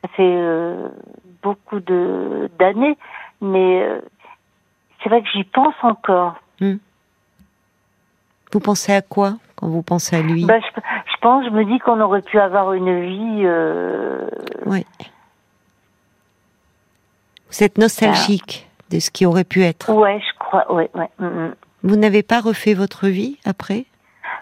ça 0.01 0.07
fait 0.09 0.23
euh, 0.37 0.87
beaucoup 1.43 1.81
de 1.81 2.49
d'années, 2.57 2.97
mais 3.41 3.81
euh, 3.83 3.99
c'est 5.03 5.09
vrai 5.09 5.21
que 5.21 5.27
j'y 5.29 5.43
pense 5.43 5.75
encore. 5.81 6.35
Vous 8.51 8.59
pensez 8.59 8.93
à 8.93 9.01
quoi 9.01 9.33
quand 9.55 9.67
vous 9.67 9.83
pensez 9.83 10.15
à 10.15 10.21
lui? 10.21 10.45
Bah, 10.45 10.59
je, 10.59 10.81
je 11.11 11.17
pense, 11.21 11.45
je 11.45 11.49
me 11.51 11.65
dis 11.65 11.77
qu'on 11.79 11.99
aurait 12.01 12.21
pu 12.23 12.39
avoir 12.39 12.73
une 12.73 13.01
vie. 13.05 13.41
euh, 13.45 14.27
Oui. 14.65 14.85
Vous 17.51 17.63
êtes 17.63 17.77
nostalgique 17.77 18.67
de 18.91 18.99
ce 18.99 19.09
qui 19.11 19.25
aurait 19.25 19.43
pu 19.43 19.63
être. 19.63 19.89
Ouais, 19.91 20.19
je 20.19 20.37
crois. 20.39 20.71
Ouais, 20.71 20.89
ouais. 20.95 21.09
mm, 21.19 21.25
mm. 21.25 21.55
Vous 21.83 21.95
n'avez 21.95 22.23
pas 22.23 22.39
refait 22.41 22.73
votre 22.73 23.07
vie 23.07 23.37
après? 23.45 23.85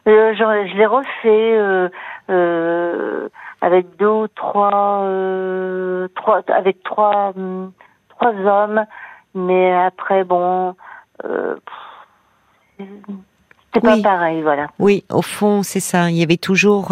Euh, 0.08 0.34
je, 0.34 0.39
je 0.72 0.78
l'ai 0.78 0.86
refait 0.86 1.08
euh, 1.28 1.89
euh, 2.30 3.28
avec 3.62 3.86
deux 3.98 4.08
ou 4.08 4.28
trois, 4.30 5.06
trois 6.15 6.41
avec 6.48 6.82
trois, 6.84 7.34
hum, 7.36 7.72
trois 8.10 8.34
hommes, 8.34 8.86
mais 9.36 9.74
après 9.74 10.24
bon, 10.24 10.76
c'était 11.22 11.60
Oui. 13.88 14.02
pas 14.02 14.17
pareil, 14.17 14.41
voilà. 14.41 14.67
Oui, 14.80 15.04
au 15.12 15.22
fond, 15.22 15.62
c'est 15.63 15.80
ça. 15.80 16.10
Il 16.10 16.17
y 16.17 16.24
avait 16.24 16.38
toujours 16.38 16.91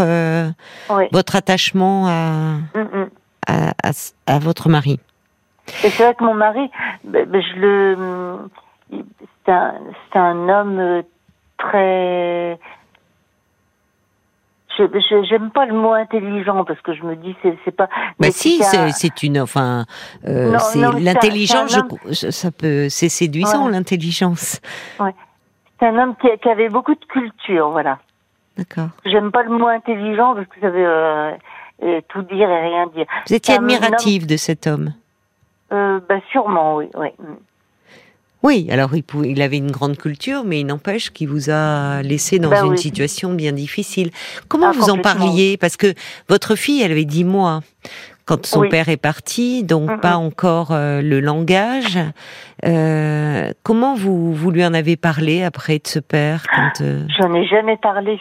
votre 1.11 1.35
attachement 1.35 2.07
à, 2.07 2.57
à, 3.47 3.69
à- 3.83 4.13
à 4.27 4.39
votre 4.39 4.69
mari. 4.69 4.99
Et 5.83 5.89
c'est 5.89 6.03
vrai 6.03 6.15
que 6.15 6.23
mon 6.23 6.33
mari, 6.33 6.69
ben, 7.03 7.25
ben, 7.27 7.41
je 7.41 7.59
le, 7.59 8.37
c'est 9.45 9.51
un, 9.51 9.73
c'est 10.11 10.19
un 10.19 10.49
homme 10.49 10.79
euh, 10.79 11.01
très. 11.57 12.59
Je 14.77 15.23
j'aime 15.29 15.51
pas 15.51 15.65
le 15.65 15.73
mot 15.73 15.93
intelligent 15.93 16.65
parce 16.65 16.81
que 16.81 16.93
je 16.93 17.03
me 17.03 17.15
dis 17.15 17.33
c'est 17.41 17.57
c'est 17.63 17.71
pas. 17.71 17.85
Bah 17.87 17.91
mais 18.19 18.31
si, 18.31 18.61
c'est 18.61 18.77
un- 18.77 18.91
c'est 18.91 19.07
c'est 19.07 19.23
une, 19.23 19.39
enfin, 19.39 19.85
euh, 20.27 20.51
Non, 20.51 20.59
c'est 20.59 20.79
non, 20.79 20.91
l'intelligence. 20.99 21.71
c'est 22.03 22.25
je- 22.27 22.31
Ça 22.31 22.51
peut, 22.51 22.89
c'est 22.89 23.07
séduisant 23.07 23.65
Ouais. 23.67 23.71
l'intelligence. 23.71 24.59
C'est 25.79 25.85
un 25.87 25.97
homme 25.97 26.15
qui, 26.17 26.27
qui 26.41 26.49
avait 26.49 26.67
beaucoup 26.69 26.93
de 26.93 27.05
culture, 27.05 27.69
voilà. 27.71 27.99
D'accord. 28.57 28.89
J'aime 29.05 29.31
pas 29.31 29.43
le 29.43 29.49
mot 29.57 29.67
intelligent 29.67 30.35
parce 30.35 30.47
que 30.47 30.59
ça 30.61 30.69
veut 30.69 30.85
euh, 30.87 32.01
tout 32.09 32.21
dire 32.23 32.49
et 32.49 32.61
rien 32.67 32.87
dire. 32.87 33.05
Vous 33.27 33.33
étiez 33.33 33.55
admirative 33.55 34.25
de 34.27 34.35
cet 34.37 34.67
homme. 34.67 34.93
Euh, 35.71 35.99
bah 36.07 36.19
sûrement, 36.31 36.75
oui, 36.77 36.89
oui. 36.97 37.09
Oui, 38.43 38.67
alors 38.69 38.95
il, 38.95 39.01
pouvait- 39.03 39.31
il 39.31 39.41
avait 39.41 39.57
une 39.57 39.71
grande 39.71 39.97
culture, 39.97 40.43
mais 40.45 40.59
il 40.59 40.65
n'empêche 40.67 41.09
qu'il 41.09 41.27
vous 41.27 41.49
a 41.49 42.03
laissé 42.03 42.37
dans 42.37 42.51
Bah 42.51 42.61
une 42.63 42.71
oui. 42.73 42.77
situation 42.77 43.33
bien 43.33 43.51
difficile. 43.53 44.11
Comment 44.47 44.67
Ah, 44.69 44.73
vous 44.73 44.91
en 44.91 44.99
parliez? 44.99 45.57
Parce 45.57 45.77
que 45.77 45.93
votre 46.29 46.55
fille, 46.55 46.81
elle 46.83 46.91
avait 46.91 47.05
dix 47.05 47.23
mois 47.23 47.61
quand 48.25 48.45
son 48.45 48.61
Oui. 48.61 48.69
père 48.69 48.89
est 48.89 48.97
parti, 48.97 49.63
donc 49.63 49.89
Mm, 49.89 49.99
pas 49.99 50.17
encore 50.17 50.71
euh, 50.71 51.01
le 51.01 51.19
langage. 51.21 51.97
Euh, 52.65 53.51
comment 53.63 53.95
vous, 53.95 54.33
vous 54.33 54.51
lui 54.51 54.63
en 54.63 54.75
avez 54.75 54.95
parlé 54.95 55.43
après 55.43 55.79
de 55.79 55.87
ce 55.87 55.97
père 55.99 56.43
quand 56.55 56.81
euh, 56.83 57.03
J'en 57.19 57.33
ai 57.33 57.47
jamais 57.47 57.77
parlé. 57.77 58.19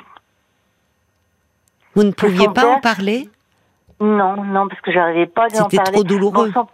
Vous 1.95 2.03
ne 2.03 2.13
pouviez 2.13 2.49
pas 2.49 2.67
en 2.67 2.81
parler? 2.81 3.29
Non, 4.01 4.43
non, 4.43 4.69
parce 4.69 4.81
que 4.81 4.91
j'arrivais 4.91 5.27
pas 5.27 5.45
à 5.45 5.61
en 5.61 5.65
C'était 5.65 5.77
parler. 5.77 5.93
trop 5.93 6.05
douloureux. 6.05 6.51
Bon, 6.55 6.63
son- 6.63 6.69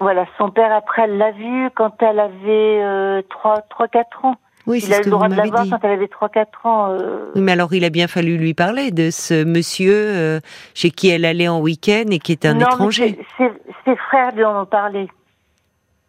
voilà, 0.00 0.26
son 0.38 0.50
père 0.50 0.72
après 0.72 1.02
elle 1.02 1.18
l'a 1.18 1.30
vu 1.32 1.70
quand 1.76 2.02
elle 2.02 2.18
avait 2.20 2.82
euh, 2.82 3.22
trois, 3.28 3.60
trois, 3.62 3.88
quatre 3.88 4.24
ans. 4.24 4.36
Oui, 4.66 4.82
Il 4.84 4.92
a 4.92 4.96
ce 4.96 5.02
eu 5.02 5.04
le 5.06 5.10
droit 5.10 5.28
de 5.28 5.34
l'avoir 5.34 5.62
dit. 5.64 5.70
quand 5.70 5.78
elle 5.82 5.92
avait 5.92 6.06
3-4 6.06 6.46
ans. 6.64 6.90
euh, 6.90 7.30
Oui, 7.34 7.40
mais 7.40 7.52
alors 7.52 7.72
il 7.72 7.82
a 7.82 7.88
bien 7.88 8.06
fallu 8.06 8.36
lui 8.36 8.52
parler 8.52 8.90
de 8.90 9.10
ce 9.10 9.42
monsieur 9.42 9.92
euh, 9.94 10.40
chez 10.74 10.90
qui 10.90 11.08
elle 11.08 11.24
allait 11.24 11.48
en 11.48 11.60
week-end 11.60 12.04
et 12.10 12.18
qui 12.18 12.32
est 12.32 12.44
un 12.44 12.54
non, 12.54 12.66
étranger. 12.66 13.18
Ses 13.38 13.96
frères 13.96 14.32
lui 14.34 14.44
en 14.44 14.62
ont 14.62 14.66
parlé. 14.66 15.08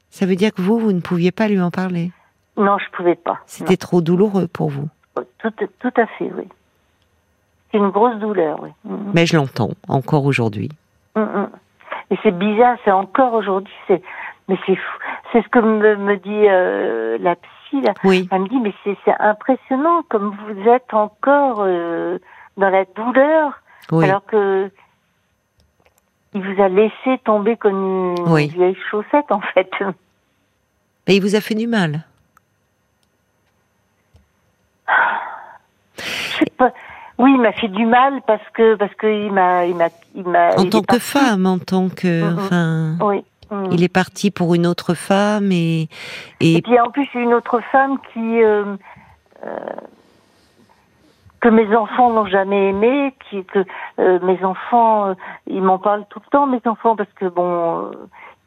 Ça 0.09 0.25
veut 0.25 0.35
dire 0.35 0.53
que 0.53 0.61
vous, 0.61 0.77
vous 0.77 0.91
ne 0.91 0.99
pouviez 0.99 1.31
pas 1.31 1.47
lui 1.47 1.61
en 1.61 1.71
parler? 1.71 2.11
Non, 2.57 2.77
je 2.77 2.91
pouvais 2.95 3.15
pas. 3.15 3.39
C'était 3.45 3.77
trop 3.77 4.01
douloureux 4.01 4.47
pour 4.47 4.69
vous. 4.69 4.89
Non. 5.15 5.23
Tout, 5.39 5.51
tout 5.79 5.93
à 5.95 6.05
fait, 6.05 6.29
oui. 6.37 6.43
C'est 7.71 7.77
une 7.77 7.89
grosse 7.89 8.17
douleur, 8.19 8.59
oui. 8.61 8.69
Mais 9.13 9.25
je 9.25 9.37
l'entends 9.37 9.71
encore 9.87 10.25
aujourd'hui. 10.25 10.69
Et 12.11 12.17
c'est 12.23 12.37
bizarre, 12.37 12.77
c'est 12.83 12.91
encore 12.91 13.33
aujourd'hui, 13.33 13.73
c'est, 13.87 14.01
mais 14.47 14.57
c'est 14.65 14.75
fou. 14.75 14.97
C'est 15.31 15.41
ce 15.43 15.47
que 15.47 15.59
me, 15.59 15.95
me 15.95 16.17
dit 16.17 16.47
euh, 16.49 17.17
la 17.19 17.35
psy, 17.35 17.81
là. 17.81 17.93
Oui, 18.03 18.27
Elle 18.31 18.41
me 18.41 18.47
dit, 18.49 18.59
mais 18.59 18.73
c'est, 18.83 18.97
impressionnant 19.19 20.03
comme 20.09 20.35
vous 20.45 20.69
êtes 20.69 20.93
encore 20.93 21.61
euh, 21.61 22.19
dans 22.57 22.69
la 22.69 22.83
douleur, 22.85 23.61
oui. 23.93 24.05
alors 24.05 24.25
que 24.25 24.69
il 26.33 26.41
vous 26.41 26.61
a 26.61 26.69
laissé 26.69 27.17
tomber 27.25 27.57
comme 27.57 28.15
une 28.17 28.29
Oui. 28.29 28.47
vieille 28.49 28.77
chaussette, 28.89 29.31
en 29.31 29.41
fait. 29.41 29.69
Mais 31.07 31.15
il 31.15 31.21
vous 31.21 31.35
a 31.35 31.41
fait 31.41 31.55
du 31.55 31.67
mal? 31.67 32.05
Je 35.97 36.03
sais 36.03 36.51
pas. 36.57 36.71
Oui, 37.21 37.31
il 37.35 37.41
m'a 37.41 37.51
fait 37.53 37.67
du 37.67 37.85
mal 37.85 38.21
parce 38.27 38.47
que 38.53 38.75
parce 38.75 38.93
que 38.95 39.07
il 39.07 39.31
m'a 39.31 39.65
il 39.65 39.75
m'a 39.75 39.89
il 40.15 40.27
m'a 40.27 40.49
En 40.57 40.65
tant 40.65 40.81
que 40.81 40.85
parti. 40.87 41.01
femme, 41.01 41.45
en 41.45 41.59
tant 41.59 41.89
que, 41.89 42.23
Mhm. 42.23 42.37
enfin, 42.39 42.97
Oui. 43.01 43.23
Mhm. 43.51 43.67
il 43.71 43.83
est 43.83 43.93
parti 43.93 44.31
pour 44.31 44.55
une 44.55 44.65
autre 44.65 44.93
femme 44.93 45.51
et 45.51 45.87
et 46.39 46.55
Et 46.57 46.61
puis 46.61 46.79
en 46.79 46.89
plus, 46.89 47.07
une 47.13 47.33
autre 47.33 47.59
femme 47.71 47.97
qui 48.13 48.41
euh, 48.43 48.75
euh, 49.45 49.49
que 51.41 51.49
mes 51.49 51.75
enfants 51.75 52.11
n'ont 52.11 52.27
jamais 52.27 52.69
aimé, 52.69 53.13
qui 53.29 53.43
que 53.45 53.65
euh, 53.99 54.19
mes 54.23 54.43
enfants, 54.43 55.15
ils 55.47 55.61
m'en 55.61 55.79
parlent 55.79 56.05
tout 56.09 56.19
le 56.23 56.29
temps, 56.29 56.45
mes 56.47 56.61
enfants, 56.65 56.95
parce 56.95 57.11
que 57.15 57.25
bon, 57.25 57.91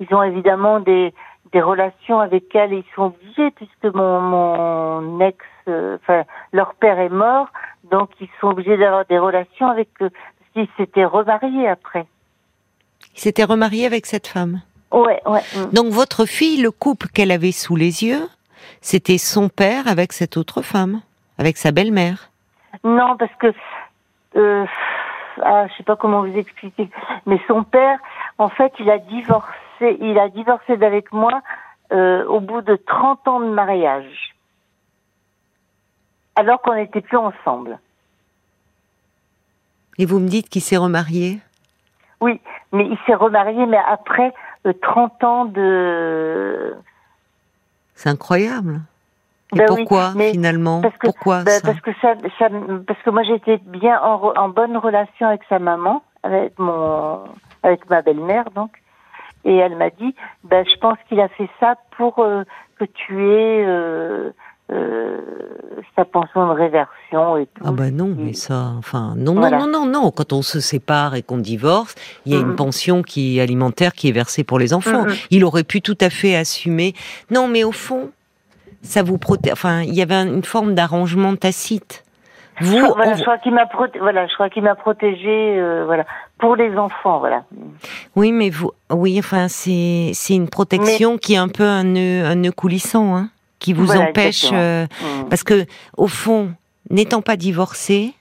ils 0.00 0.12
ont 0.14 0.22
évidemment 0.22 0.80
des 0.80 1.12
des 1.52 1.60
relations 1.62 2.18
avec 2.20 2.52
elle, 2.54 2.72
et 2.72 2.78
ils 2.78 2.94
sont 2.96 3.12
obligés 3.12 3.50
puisque 3.52 3.94
mon 3.94 4.20
mon 4.20 5.20
ex, 5.20 5.36
enfin 5.66 6.24
leur 6.52 6.74
père 6.74 6.98
est 6.98 7.08
mort, 7.08 7.48
donc 7.90 8.10
ils 8.20 8.28
sont 8.40 8.48
obligés 8.48 8.76
d'avoir 8.76 9.04
des 9.06 9.18
relations 9.18 9.68
avec 9.68 9.88
eux, 10.00 10.10
parce 10.10 10.50
qu'ils 10.52 10.68
s'étaient 10.76 11.04
remariés 11.04 11.68
après. 11.68 12.06
il 13.14 13.20
s'était 13.20 13.44
remarié 13.44 13.86
avec 13.86 14.06
cette 14.06 14.26
femme. 14.26 14.60
Ouais, 14.92 15.20
ouais. 15.26 15.42
mm. 15.56 15.72
Donc 15.72 15.92
votre 15.92 16.24
fille, 16.26 16.62
le 16.62 16.70
couple 16.70 17.08
qu'elle 17.08 17.30
avait 17.30 17.52
sous 17.52 17.76
les 17.76 18.04
yeux, 18.04 18.28
c'était 18.80 19.18
son 19.18 19.48
père 19.48 19.88
avec 19.88 20.12
cette 20.12 20.36
autre 20.36 20.62
femme, 20.62 21.00
avec 21.38 21.56
sa 21.56 21.72
belle-mère. 21.72 22.30
Non, 22.84 23.16
parce 23.16 23.34
que 23.38 23.52
euh, 24.36 24.64
ah, 25.42 25.66
je 25.68 25.76
sais 25.76 25.82
pas 25.82 25.96
comment 25.96 26.22
vous 26.22 26.36
expliquer, 26.36 26.88
mais 27.26 27.40
son 27.48 27.64
père, 27.64 27.98
en 28.38 28.48
fait, 28.48 28.72
il 28.78 28.90
a 28.90 28.98
divorcé, 28.98 29.98
il 30.00 30.18
a 30.18 30.28
divorcé 30.28 30.76
d'avec 30.76 31.12
moi 31.12 31.42
euh, 31.92 32.24
au 32.26 32.40
bout 32.40 32.62
de 32.62 32.76
30 32.76 33.28
ans 33.28 33.40
de 33.40 33.50
mariage, 33.50 34.33
alors 36.36 36.60
qu'on 36.62 36.74
n'était 36.74 37.00
plus 37.00 37.16
ensemble. 37.16 37.78
Et 39.98 40.06
vous 40.06 40.18
me 40.18 40.28
dites 40.28 40.48
qu'il 40.48 40.62
s'est 40.62 40.76
remarié? 40.76 41.38
Oui, 42.20 42.40
mais 42.72 42.86
il 42.86 42.98
s'est 43.06 43.14
remarié, 43.14 43.66
mais 43.66 43.78
après 43.88 44.32
euh, 44.66 44.72
30 44.82 45.24
ans 45.24 45.44
de. 45.44 46.74
C'est 47.94 48.08
incroyable. 48.08 48.80
Et 49.54 49.58
Ben 49.58 49.66
pourquoi 49.68 50.12
finalement? 50.12 50.80
parce 50.80 50.96
que- 50.96 51.06
Pourquoi 51.06 51.44
Ben, 51.44 51.60
ça? 51.60 51.68
parce 51.68 51.80
que 51.80 51.92
ça, 52.00 52.14
ça- 52.38 52.48
parce 52.86 53.00
que 53.02 53.10
moi 53.10 53.22
j'étais 53.22 53.58
bien 53.58 54.00
en 54.02 54.48
bonne 54.48 54.76
relation 54.76 55.28
avec 55.28 55.42
sa 55.48 55.60
maman, 55.60 56.02
avec 56.24 56.58
mon, 56.58 57.22
avec 57.62 57.88
ma 57.88 58.02
belle-mère 58.02 58.50
donc, 58.50 58.72
et 59.44 59.54
elle 59.54 59.76
m'a 59.76 59.90
dit, 59.90 60.14
ben 60.42 60.66
je 60.66 60.76
pense 60.80 60.98
qu'il 61.08 61.20
a 61.20 61.28
fait 61.28 61.48
ça 61.60 61.76
pour 61.96 62.18
euh, 62.18 62.42
que 62.80 62.84
tu 62.84 63.22
aies 63.22 63.64
euh, 63.64 64.30
euh, 64.74 65.18
sa 65.96 66.04
pension 66.04 66.46
de 66.48 66.52
réversion 66.52 67.36
et 67.36 67.46
tout. 67.46 67.62
Ah 67.64 67.70
bah 67.72 67.90
non, 67.90 68.14
mais 68.18 68.32
ça, 68.32 68.72
enfin, 68.78 69.14
non, 69.16 69.34
Voilà. 69.34 69.58
non, 69.58 69.66
non, 69.68 69.86
non, 69.86 70.02
non. 70.02 70.10
Quand 70.10 70.32
on 70.32 70.42
se 70.42 70.58
sépare 70.60 71.14
et 71.14 71.22
qu'on 71.22 71.38
divorce, 71.38 71.94
il 72.26 72.32
y 72.32 72.36
a 72.36 72.40
une 72.40 72.48
Mhm. 72.48 72.56
pension 72.56 73.02
qui 73.02 73.38
est 73.38 73.40
alimentaire 73.40 73.92
qui 73.92 74.08
est 74.08 74.12
versée 74.12 74.42
pour 74.44 74.58
les 74.58 74.74
enfants. 74.74 75.04
Mhm. 75.04 75.14
Il 75.30 75.44
aurait 75.44 75.62
pu 75.64 75.80
tout 75.82 75.98
à 76.00 76.10
fait 76.10 76.34
assumer. 76.36 76.94
Non, 77.30 77.46
mais 77.48 77.62
au 77.64 77.72
fond, 77.72 78.10
ça 78.82 79.02
vous 79.02 79.18
protège. 79.18 79.52
Enfin, 79.52 79.82
il 79.82 79.94
y 79.94 80.02
avait 80.02 80.14
un- 80.16 80.26
une 80.26 80.44
forme 80.44 80.74
d'arrangement 80.74 81.36
tacite. 81.36 82.02
Vous, 82.60 82.76
Je 82.78 82.82
crois- 82.84 82.94
voilà, 82.96 83.12
on- 83.12 83.16
je 83.16 83.22
crois 83.22 83.38
qu'il 83.38 83.52
m'a 83.52 83.66
proté- 83.66 83.98
voilà, 83.98 84.26
je 84.28 84.34
crois 84.34 84.48
qu'il 84.48 84.62
m'a 84.62 84.76
protégé, 84.76 85.58
euh, 85.58 85.82
voilà, 85.86 86.04
pour 86.38 86.54
les 86.54 86.76
enfants, 86.76 87.18
voilà. 87.18 87.42
oui, 88.14 88.30
mais 88.30 88.48
vous, 88.48 88.70
oui, 88.92 89.16
enfin, 89.18 89.48
c'est 89.48 90.10
c'est 90.14 90.34
une 90.36 90.48
protection 90.48 91.18
qui 91.18 91.34
est 91.34 91.36
un 91.38 91.48
peu 91.48 91.64
un 91.64 91.82
nœud, 91.82 92.24
un 92.24 92.36
nœud 92.36 92.52
coulissant, 92.52 93.16
hein, 93.16 93.28
qui 93.58 93.72
vous 93.72 93.86
Voilà, 93.86 94.08
empêche. 94.10 94.46
euh, 94.52 94.86
Mm. 95.00 95.28
Parce 95.28 95.42
que, 95.44 95.66
au 95.96 96.06
fond, 96.08 96.52
n'étant 96.90 97.22
pas 97.22 97.36
divorcé, 97.36 98.12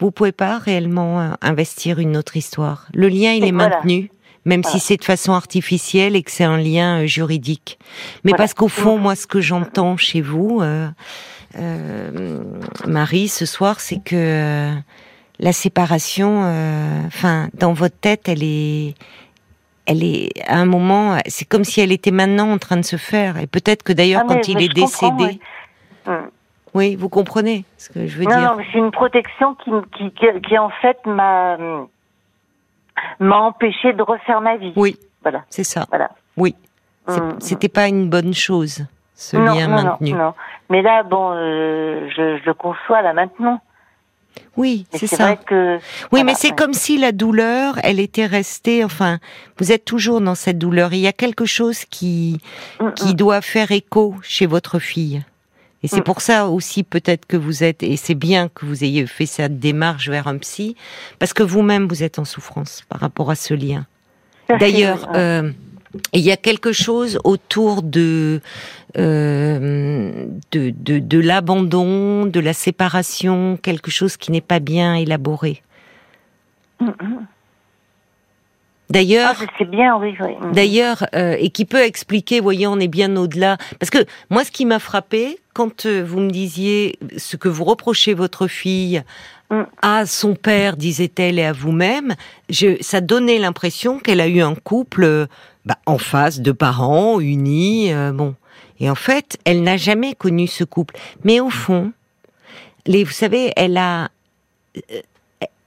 vous 0.00 0.10
pouvez 0.10 0.32
pas 0.32 0.58
réellement 0.58 1.20
euh, 1.20 1.30
investir 1.42 1.98
une 1.98 2.16
autre 2.16 2.36
histoire. 2.36 2.86
Le 2.94 3.08
lien, 3.08 3.32
il 3.32 3.44
Et 3.44 3.48
est 3.48 3.52
voilà. 3.52 3.76
maintenu, 3.76 4.10
même 4.44 4.62
si 4.62 4.78
c'est 4.78 4.96
de 4.96 5.04
façon 5.04 5.32
artificielle 5.32 6.14
et 6.14 6.22
que 6.22 6.30
c'est 6.30 6.44
un 6.44 6.58
lien 6.58 7.02
euh, 7.02 7.06
juridique. 7.06 7.78
Mais 8.24 8.30
Voilà. 8.30 8.36
parce 8.38 8.54
qu'au 8.54 8.68
fond, 8.68 8.96
moi, 8.98 9.16
ce 9.16 9.26
que 9.26 9.40
j'entends 9.40 9.96
chez 9.96 10.20
vous, 10.20 10.60
euh, 10.62 10.88
euh, 11.58 12.42
Marie, 12.86 13.28
ce 13.28 13.46
soir, 13.46 13.80
c'est 13.80 14.02
que 14.02 14.14
euh, 14.14 14.74
la 15.40 15.52
séparation, 15.52 16.42
euh, 16.44 17.02
enfin, 17.06 17.48
dans 17.54 17.72
votre 17.72 17.96
tête, 17.98 18.28
elle 18.28 18.42
est, 18.42 18.94
elle 19.88 20.04
est 20.04 20.30
à 20.46 20.56
un 20.58 20.66
moment, 20.66 21.16
c'est 21.26 21.44
comme 21.46 21.64
si 21.64 21.80
elle 21.80 21.90
était 21.92 22.10
maintenant 22.12 22.50
en 22.52 22.58
train 22.58 22.76
de 22.76 22.82
se 22.84 22.96
faire. 22.96 23.38
Et 23.38 23.46
peut-être 23.46 23.82
que 23.82 23.92
d'ailleurs, 23.92 24.22
Ah, 24.24 24.28
quand 24.34 24.46
il 24.48 24.62
est 24.62 24.72
décédé. 24.72 25.40
Mm. 26.06 26.12
oui, 26.74 26.94
vous 26.96 27.08
comprenez 27.08 27.64
ce 27.78 27.88
que 27.88 28.06
je 28.06 28.18
veux 28.18 28.24
non, 28.24 28.30
dire. 28.38 28.56
non, 28.56 28.64
c'est 28.72 28.78
une 28.78 28.90
protection 28.90 29.54
qui, 29.56 29.70
qui, 29.96 30.10
qui, 30.12 30.26
qui, 30.46 30.58
en 30.58 30.70
fait 30.82 30.98
m'a 31.06 31.56
m'a 33.20 33.36
empêché 33.38 33.92
de 33.92 34.02
refaire 34.02 34.40
ma 34.40 34.56
vie. 34.56 34.72
Oui, 34.76 34.96
Voilà, 35.22 35.42
c'est 35.50 35.64
ça. 35.64 35.86
voilà. 35.88 36.10
Oui, 36.36 36.54
C'est- 37.08 37.20
Mm. 37.20 37.36
c'était 37.40 37.68
pas 37.68 37.88
une 37.88 38.08
bonne 38.10 38.34
chose 38.34 38.84
ce 39.14 39.36
non, 39.36 39.54
lien 39.54 39.66
non, 39.68 39.82
maintenu. 39.82 40.12
Non, 40.12 40.18
non. 40.18 40.34
Mais 40.70 40.82
là, 40.82 41.02
bon, 41.02 41.32
euh, 41.32 42.08
je, 42.14 42.38
je 42.38 42.44
le 42.46 42.54
conçois 42.54 43.00
là 43.02 43.12
maintenant. 43.14 43.60
Oui, 44.56 44.86
c'est 44.92 45.06
ça. 45.06 45.16
vrai 45.34 45.38
que. 45.46 45.76
Oui, 45.76 45.80
voilà, 46.10 46.24
mais 46.24 46.34
c'est 46.34 46.48
ouais. 46.50 46.54
comme 46.56 46.74
si 46.74 46.98
la 46.98 47.12
douleur, 47.12 47.78
elle 47.82 48.00
était 48.00 48.26
restée. 48.26 48.84
Enfin, 48.84 49.18
vous 49.58 49.72
êtes 49.72 49.84
toujours 49.84 50.20
dans 50.20 50.34
cette 50.34 50.58
douleur. 50.58 50.92
Il 50.92 51.00
y 51.00 51.06
a 51.06 51.12
quelque 51.12 51.44
chose 51.46 51.84
qui 51.88 52.40
Mm, 52.80 52.90
qui 52.94 53.14
doit 53.14 53.40
faire 53.40 53.70
écho 53.72 54.14
chez 54.22 54.46
votre 54.46 54.78
fille. 54.78 55.22
Et 55.84 55.88
c'est 55.88 56.00
Mm. 56.00 56.04
pour 56.04 56.20
ça 56.20 56.48
aussi 56.48 56.82
peut-être 56.82 57.24
que 57.26 57.36
vous 57.36 57.62
êtes, 57.62 57.82
et 57.84 57.96
c'est 57.96 58.16
bien 58.16 58.48
que 58.48 58.66
vous 58.66 58.82
ayez 58.82 59.06
fait 59.06 59.26
cette 59.26 59.60
démarche 59.60 60.08
vers 60.08 60.26
un 60.26 60.36
psy, 60.38 60.74
parce 61.20 61.32
que 61.32 61.44
vous-même 61.44 61.86
vous 61.86 62.02
êtes 62.02 62.18
en 62.18 62.24
souffrance 62.24 62.82
par 62.88 63.00
rapport 63.00 63.30
à 63.30 63.36
ce 63.36 63.54
lien. 63.54 63.86
D'ailleurs, 64.58 65.08
ouais. 65.14 65.52
Il 66.12 66.20
y 66.20 66.30
a 66.30 66.36
quelque 66.36 66.72
chose 66.72 67.18
autour 67.24 67.82
de 67.82 68.40
euh, 68.98 70.26
de 70.52 71.18
l'abandon, 71.18 72.26
de 72.26 72.40
la 72.40 72.52
séparation, 72.52 73.58
quelque 73.62 73.90
chose 73.90 74.16
qui 74.16 74.32
n'est 74.32 74.40
pas 74.40 74.60
bien 74.60 74.94
élaboré. 74.94 75.62
Mm, 76.80 76.86
mm. 76.86 77.26
D'ailleurs, 78.90 79.34
Ah, 79.38 79.44
je 79.44 79.58
sais 79.58 79.70
bien, 79.70 79.96
oui, 79.98 80.14
oui. 80.20 80.32
Mm. 80.40 80.52
D'ailleurs, 80.52 81.06
euh, 81.14 81.36
et 81.38 81.50
qui 81.50 81.64
peut 81.64 81.82
expliquer, 81.82 82.40
voyez, 82.40 82.66
on 82.66 82.78
est 82.78 82.88
bien 82.88 83.14
au-delà. 83.16 83.58
Parce 83.78 83.90
que 83.90 83.98
moi, 84.30 84.44
ce 84.44 84.50
qui 84.50 84.64
m'a 84.64 84.78
frappé, 84.78 85.38
quand 85.52 85.84
euh, 85.86 86.02
vous 86.06 86.20
me 86.20 86.30
disiez 86.30 86.98
ce 87.16 87.36
que 87.36 87.48
vous 87.48 87.64
reprochez 87.64 88.14
votre 88.14 88.46
fille 88.46 89.02
Mm. 89.50 89.62
à 89.80 90.04
son 90.04 90.34
père, 90.34 90.76
disait-elle, 90.76 91.38
et 91.38 91.44
à 91.44 91.52
vous-même, 91.54 92.14
je, 92.50 92.76
ça 92.82 93.00
donnait 93.00 93.38
l'impression 93.38 93.98
qu'elle 93.98 94.20
a 94.20 94.28
eu 94.28 94.42
un 94.42 94.54
couple 94.54 95.04
euh, 95.04 95.26
bah, 95.64 95.78
en 95.86 95.96
face 95.96 96.40
de 96.40 96.52
parents 96.52 97.18
unis. 97.18 97.90
euh, 97.90 98.12
bon, 98.12 98.34
et 98.78 98.90
en 98.90 98.94
fait, 98.94 99.38
elle 99.46 99.62
n'a 99.62 99.78
jamais 99.78 100.14
connu 100.14 100.48
ce 100.48 100.64
couple. 100.64 100.96
Mais 101.24 101.40
au 101.40 101.48
fond, 101.48 101.92
les, 102.86 103.04
vous 103.04 103.10
savez, 103.12 103.52
elle 103.56 103.78
a, 103.78 104.10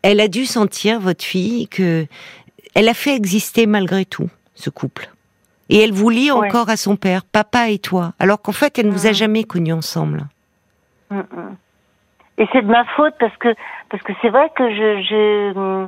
elle 0.04 0.20
a 0.20 0.28
dû 0.28 0.46
sentir 0.46 1.00
votre 1.00 1.24
fille 1.24 1.68
que 1.68 2.06
elle 2.76 2.88
a 2.90 2.94
fait 2.94 3.16
exister 3.16 3.66
malgré 3.66 4.06
tout 4.06 4.30
ce 4.56 4.70
couple. 4.70 5.10
Et 5.70 5.80
elle 5.80 5.94
vous 5.94 6.10
lie 6.10 6.32
Ouais. 6.32 6.48
encore 6.48 6.70
à 6.70 6.76
son 6.78 6.96
père, 6.98 7.24
papa 7.24 7.70
et 7.70 7.80
toi, 7.80 8.14
alors 8.20 8.42
qu'en 8.42 8.52
fait, 8.52 8.78
elle 8.78 8.88
ne 8.88 8.92
vous 8.92 9.06
a 9.06 9.10
Mhm. 9.10 9.16
jamais 9.16 9.44
connus 9.46 9.74
ensemble. 9.74 10.28
Mm, 11.10 11.20
mm. 11.20 11.56
Et 12.38 12.48
c'est 12.52 12.62
de 12.62 12.68
ma 12.68 12.84
faute 12.96 13.14
parce 13.20 13.36
que 13.38 13.50
parce 13.90 14.02
que 14.04 14.14
c'est 14.22 14.30
vrai 14.30 14.50
que 14.58 14.70
je 14.70 15.02
je 15.04 15.88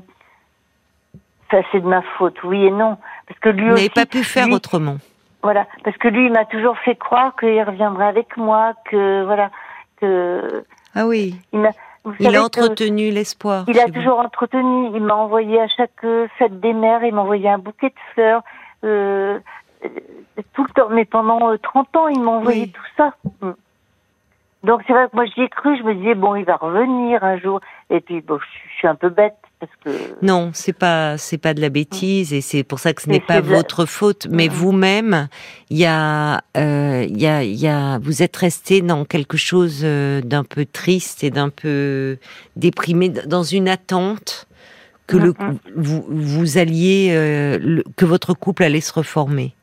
ça 1.51 1.57
c'est 1.71 1.79
de 1.81 1.87
ma 1.87 2.01
faute, 2.17 2.41
oui 2.43 2.65
et 2.65 2.71
non, 2.71 2.97
parce 3.27 3.39
que 3.39 3.49
lui 3.49 3.63
Vous 3.69 3.75
n'avez 3.75 3.89
pas 3.89 4.05
pu 4.05 4.23
faire 4.23 4.47
lui- 4.47 4.53
autrement. 4.53 4.97
Voilà, 5.41 5.67
parce 5.83 5.97
que 5.97 6.07
lui 6.07 6.25
il 6.27 6.31
m'a 6.31 6.45
toujours 6.45 6.77
fait 6.79 6.95
croire 6.95 7.35
qu'il 7.37 7.61
reviendrait 7.63 8.07
avec 8.07 8.37
moi, 8.37 8.73
que 8.89 9.23
voilà. 9.25 9.49
que. 9.97 10.63
Ah 10.95 11.05
oui. 11.07 11.35
Il, 11.53 11.67
vous 12.03 12.13
Il 12.19 12.25
savez 12.25 12.37
a 12.37 12.43
entretenu 12.43 13.11
l'espoir. 13.11 13.65
Il 13.67 13.79
a 13.79 13.85
vous. 13.85 13.91
toujours 13.91 14.19
entretenu. 14.19 14.89
Il 14.93 15.01
m'a 15.01 15.15
envoyé 15.15 15.59
à 15.61 15.67
chaque 15.67 16.03
euh, 16.03 16.27
fête 16.37 16.59
des 16.59 16.73
mères, 16.73 17.03
il 17.03 17.13
m'a 17.13 17.21
envoyé 17.21 17.49
un 17.49 17.57
bouquet 17.59 17.89
de 17.89 18.13
fleurs. 18.13 18.41
Euh, 18.83 19.39
euh, 19.85 19.89
tout 20.53 20.63
le 20.63 20.69
temps. 20.73 20.89
Mais 20.89 21.05
pendant 21.05 21.51
euh, 21.51 21.57
30 21.57 21.95
ans, 21.95 22.07
il 22.09 22.21
m'a 22.21 22.31
envoyé 22.31 22.63
Oui. 22.63 22.71
tout 22.71 22.81
ça. 22.97 23.13
Mm. 23.41 23.51
Donc 24.63 24.81
c'est 24.87 24.93
vrai 24.93 25.07
que 25.09 25.15
moi 25.15 25.25
j'y 25.25 25.41
ai 25.41 25.49
cru. 25.49 25.77
Je 25.77 25.83
me 25.83 25.93
disais 25.93 26.15
bon, 26.15 26.35
il 26.35 26.45
va 26.45 26.55
revenir 26.55 27.23
un 27.23 27.37
jour. 27.37 27.59
Et 27.89 27.99
puis 27.99 28.21
bon, 28.21 28.39
je 28.39 28.77
suis 28.77 28.87
un 28.87 28.95
peu 28.95 29.09
bête 29.09 29.35
parce 29.83 29.97
que. 29.97 30.25
Non, 30.25 30.51
c'est 30.53 30.73
pas 30.73 31.17
c'est 31.17 31.37
pas 31.37 31.53
de 31.53 31.61
la 31.61 31.69
bêtise 31.69 32.33
et 32.33 32.41
c'est 32.41 32.63
pour 32.63 32.79
ça 32.79 32.93
que 32.93 33.01
ce 33.01 33.09
n'est 33.09 33.19
pas 33.19 33.35
la- 33.35 33.41
votre 33.41 33.85
faute. 33.85 34.27
Mais 34.29 34.47
vous-même, 34.47 35.27
il 35.69 35.77
y 35.77 35.85
a 35.85 36.41
euh, 36.57 37.05
il 37.09 37.19
y 37.19 37.27
a 37.27 37.43
il 37.43 37.55
y 37.55 37.67
a 37.67 37.99
vous 37.99 38.21
êtes 38.23 38.35
resté 38.35 38.81
dans 38.81 39.05
quelque 39.05 39.37
chose 39.37 39.81
euh, 39.83 40.21
d'un 40.21 40.43
peu 40.43 40.65
triste 40.65 41.23
et 41.23 41.29
d'un 41.29 41.49
peu 41.49 42.17
déprimé, 42.55 43.09
dans 43.09 43.43
une 43.43 43.67
attente 43.69 44.47
que 45.07 45.17
le 45.17 45.33
vous 45.75 46.05
vous 46.09 46.57
alliez 46.57 47.09
euh, 47.11 47.57
le- 47.61 47.83
que 47.95 48.05
votre 48.05 48.33
couple 48.33 48.63
allait 48.63 48.81
se 48.81 48.93
reformer. 48.93 49.53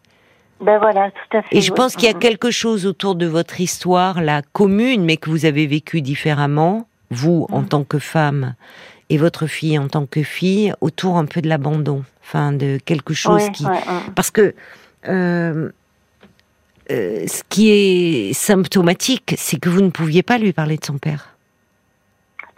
Ben 0.61 0.79
voilà, 0.79 1.11
tout 1.11 1.39
à 1.39 1.43
fait. 1.43 1.57
Et 1.57 1.63
je 1.63 1.71
oui. 1.71 1.77
pense 1.77 1.97
qu'il 1.97 2.07
y 2.07 2.13
a 2.13 2.17
Mm. 2.17 2.21
quelque 2.21 2.51
chose 2.51 2.85
autour 2.85 3.15
de 3.15 3.25
votre 3.27 3.63
histoire, 3.63 4.21
la 4.21 4.43
commune, 4.43 5.03
mais 5.07 5.17
que 5.17 5.31
vous 5.31 5.47
avez 5.47 5.67
vécu 5.67 6.03
différemment, 6.03 6.87
vous 7.11 7.47
en 7.51 7.63
Mhm. 7.63 7.69
tant 7.69 7.85
que 7.85 7.99
femme 7.99 8.55
et 9.11 9.19
votre 9.19 9.47
fille 9.47 9.79
en 9.79 9.89
tant 9.89 10.07
que 10.07 10.23
fille, 10.23 10.73
autour 10.81 11.19
un 11.19 11.27
peu 11.27 11.43
de 11.43 11.49
l'abandon, 11.49 12.05
enfin 12.23 12.53
de 12.53 12.79
quelque 12.85 13.13
chose 13.13 13.43
qui, 13.53 13.67
ouais, 13.67 13.73
ouais. 13.73 13.81
parce 14.15 14.31
que 14.31 14.55
euh, 15.09 15.71
euh, 16.91 17.27
ce 17.27 17.43
qui 17.49 17.71
est 17.71 18.33
symptomatique, 18.33 19.35
c'est 19.37 19.59
que 19.59 19.69
vous 19.69 19.83
ne 19.83 19.91
pouviez 19.91 20.23
pas 20.23 20.39
lui 20.39 20.53
parler 20.53 20.77
de 20.77 20.85
son 20.85 20.99
père. 20.99 21.37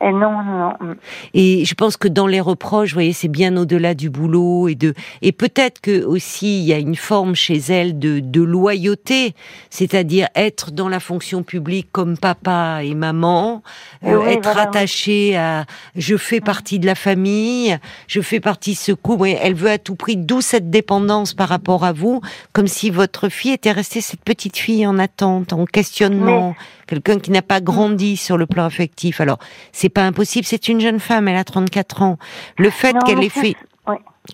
Et 0.02 0.10
non, 0.10 0.42
non, 0.42 0.42
non. 0.42 0.72
mm. 0.80 0.94
Et 1.34 1.64
je 1.64 1.74
pense 1.74 1.96
que 1.96 2.08
dans 2.08 2.26
les 2.26 2.40
reproches, 2.40 2.90
vous 2.90 2.94
voyez, 2.94 3.12
c'est 3.12 3.28
bien 3.28 3.56
au-delà 3.56 3.94
du 3.94 4.10
boulot 4.10 4.68
et 4.68 4.74
de 4.74 4.94
et 5.22 5.32
peut-être 5.32 5.80
que 5.80 6.04
aussi 6.04 6.58
il 6.60 6.64
y 6.64 6.72
a 6.72 6.78
une 6.78 6.96
forme 6.96 7.34
chez 7.34 7.58
elle 7.68 7.98
de, 7.98 8.20
de 8.20 8.42
loyauté, 8.42 9.34
c'est-à-dire 9.70 10.28
être 10.34 10.72
dans 10.72 10.88
la 10.88 11.00
fonction 11.00 11.42
publique 11.42 11.88
comme 11.92 12.18
papa 12.18 12.80
et 12.82 12.94
maman, 12.94 13.62
euh, 14.04 14.18
Oui, 14.18 14.32
être 14.32 14.42
voilà, 14.44 14.62
oui. 14.62 14.68
attaché 14.68 15.36
à 15.36 15.66
je 15.94 16.16
fais 16.16 16.40
partie 16.40 16.78
de 16.78 16.86
la 16.86 16.94
famille, 16.94 17.78
je 18.08 18.20
fais 18.20 18.40
partie 18.40 18.72
de 18.72 18.78
ce 18.78 18.92
couple. 18.92 19.28
Elle 19.40 19.54
veut 19.54 19.70
à 19.70 19.78
tout 19.78 19.94
prix, 19.94 20.16
d'où 20.16 20.40
cette 20.40 20.70
dépendance 20.70 21.34
par 21.34 21.48
rapport 21.48 21.84
à 21.84 21.92
vous, 21.92 22.20
comme 22.52 22.66
si 22.66 22.90
votre 22.90 23.28
fille 23.28 23.52
était 23.52 23.70
restée 23.72 24.00
cette 24.00 24.24
petite 24.24 24.56
fille 24.56 24.86
en 24.86 24.98
attente, 24.98 25.52
en 25.52 25.64
questionnement, 25.66 26.54
quelqu'un 26.92 27.18
qui 27.18 27.30
n'a 27.30 27.40
pas 27.42 27.60
grandi 27.62 28.16
sur 28.18 28.36
le 28.36 28.44
plan 28.46 28.64
affectif. 28.64 29.20
Alors 29.20 29.38
c'est 29.72 29.88
pas 29.88 30.02
impossible, 30.06 30.44
c'est 30.46 30.68
une 30.68 30.80
jeune 30.80 31.00
femme, 31.00 31.26
elle 31.28 31.36
a 31.36 31.44
34 31.44 32.02
ans. 32.02 32.18
Le 32.58 32.68
fait 32.70 32.94
qu'elle 33.06 33.22
ait 33.24 33.28
fait 33.30 33.54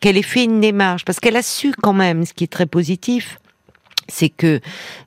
qu'elle 0.01 0.17
ait 0.19 0.23
fait 0.23 0.45
une 0.45 0.61
démarche, 0.61 1.05
parce 1.05 1.19
qu'elle 1.21 1.37
a 1.37 1.43
su 1.43 1.73
quand 1.73 1.95
même, 1.95 2.25
ce 2.27 2.35
qui 2.35 2.45
est 2.45 2.53
très 2.53 2.67
positif, 2.67 3.39
c'est 4.09 4.29
que 4.29 4.61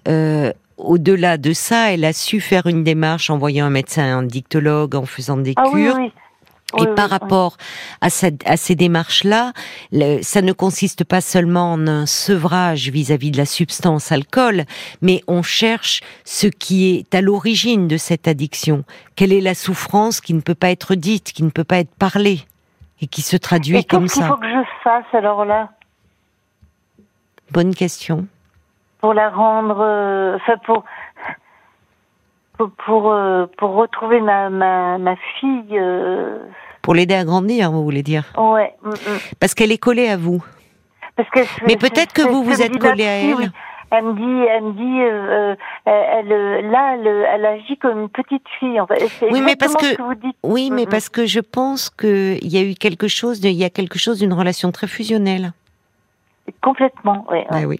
euh, 0.07 0.51
au-delà 0.77 1.37
de 1.37 1.53
ça, 1.53 1.91
elle 1.93 2.03
a 2.05 2.13
su 2.13 2.39
faire 2.41 2.65
une 2.65 2.83
démarche 2.83 3.29
en 3.29 3.37
voyant 3.37 3.67
un 3.67 3.69
médecin, 3.69 4.17
un 4.17 4.23
dictologue, 4.23 4.95
en 4.95 5.05
faisant 5.05 5.37
des 5.37 5.53
Ah 5.57 5.65
oui, 5.71 5.83
cures. 5.83 5.95
oui. 5.97 6.11
Et 6.77 6.81
Oui, 6.81 6.95
par 6.95 7.05
oui. 7.11 7.17
rapport 7.19 7.57
à, 8.01 8.09
cette- 8.09 8.47
à 8.47 8.55
ces 8.57 8.75
démarches-là, 8.75 9.51
ça 10.21 10.41
ne 10.41 10.53
consiste 10.53 11.03
pas 11.03 11.19
seulement 11.21 11.73
en 11.73 11.87
un 11.87 12.05
sevrage 12.05 12.89
vis-à-vis 12.89 13.31
de 13.31 13.37
la 13.37 13.45
substance 13.45 14.11
alcool, 14.11 14.63
mais 15.01 15.21
on 15.27 15.43
cherche 15.43 16.01
ce 16.23 16.47
qui 16.47 16.95
est 16.95 17.13
à 17.15 17.21
l'origine 17.21 17.87
de 17.87 17.97
cette 17.97 18.27
addiction. 18.27 18.83
Quelle 19.15 19.33
est 19.33 19.41
la 19.41 19.53
souffrance 19.55 20.21
qui 20.21 20.33
ne 20.33 20.41
peut 20.41 20.55
pas 20.55 20.69
être 20.69 20.95
dite, 20.95 21.33
qui 21.33 21.43
ne 21.43 21.49
peut 21.49 21.63
pas 21.65 21.77
être 21.79 21.93
parlée, 21.95 22.39
et 23.01 23.07
qui 23.07 23.21
se 23.21 23.35
traduit 23.35 23.77
Et 23.77 23.83
comme 23.83 24.03
qu'est-ce 24.03 24.13
qu'il 24.13 24.21
ça 24.23 24.29
faut 24.29 24.37
que 24.37 24.47
je 24.47 24.63
fasse 24.83 25.05
alors 25.13 25.43
là? 25.45 25.69
Bonne 27.51 27.75
question. 27.75 28.27
pour 29.01 29.13
la 29.15 29.29
rendre, 29.29 29.79
euh, 29.81 30.35
enfin 30.35 30.53
pour 30.65 30.83
pour 32.67 32.85
pour, 32.85 33.11
euh, 33.11 33.45
pour 33.57 33.71
retrouver 33.75 34.19
ma 34.21 34.49
ma, 34.49 34.97
ma 34.97 35.15
fille. 35.39 35.65
euh, 35.79 36.37
Pour 36.81 36.93
l'aider 36.95 37.15
à 37.15 37.23
grandir, 37.25 37.71
vous 37.71 37.83
voulez 37.83 38.03
dire 38.03 38.23
ouais. 38.37 38.73
mm, 38.83 38.89
mm. 38.89 38.93
Parce 39.39 39.53
qu'elle 39.53 39.71
est 39.71 39.77
collée 39.77 40.07
à 40.09 40.17
vous. 40.17 40.43
Parce 41.15 41.29
que 41.29 41.39
Mais 41.67 41.75
peut-être 41.75 42.13
que 42.13 42.21
vous 42.21 42.43
vous 42.43 42.61
êtes 42.61 42.71
dit 42.71 42.79
ma 42.79 42.89
collé 42.91 43.03
à 43.05 43.17
elle. 43.17 43.35
oui. 43.35 43.47
Elle 43.93 44.05
me 44.05 44.13
dit, 44.13 44.47
elle 44.49 44.63
me 44.63 44.71
dit, 44.71 45.01
euh, 45.01 45.53
elle, 45.83 46.69
là, 46.71 46.95
elle, 46.95 47.07
elle 47.07 47.45
agit 47.45 47.75
comme 47.77 47.99
une 47.99 48.07
petite 48.09 48.47
fille. 48.57 48.79
En 48.79 48.87
fait. 48.87 49.03
Oui, 49.29 49.41
mais 49.41 49.57
parce 49.57 49.75
que- 49.75 49.85
ce 49.85 49.95
que 49.95 50.01
vous 50.01 50.15
dites. 50.15 50.37
Oui, 50.43 50.69
mais 50.71 50.83
Mhm. 50.83 50.89
parce 50.89 51.09
que 51.09 51.25
je 51.25 51.41
pense 51.41 51.89
qu'il 51.89 52.47
y 52.47 52.57
a 52.57 52.61
eu 52.61 52.73
quelque 52.75 53.09
chose, 53.09 53.43
il 53.43 53.51
y 53.51 53.65
a 53.65 53.69
quelque 53.69 53.99
chose 53.99 54.19
d'une 54.19 54.31
relation 54.31 54.71
très 54.71 54.87
fusionnelle. 54.87 55.51
Complètement. 56.61 57.25
Ouais. 57.29 57.45
Ouais, 57.51 57.65
oui. 57.65 57.79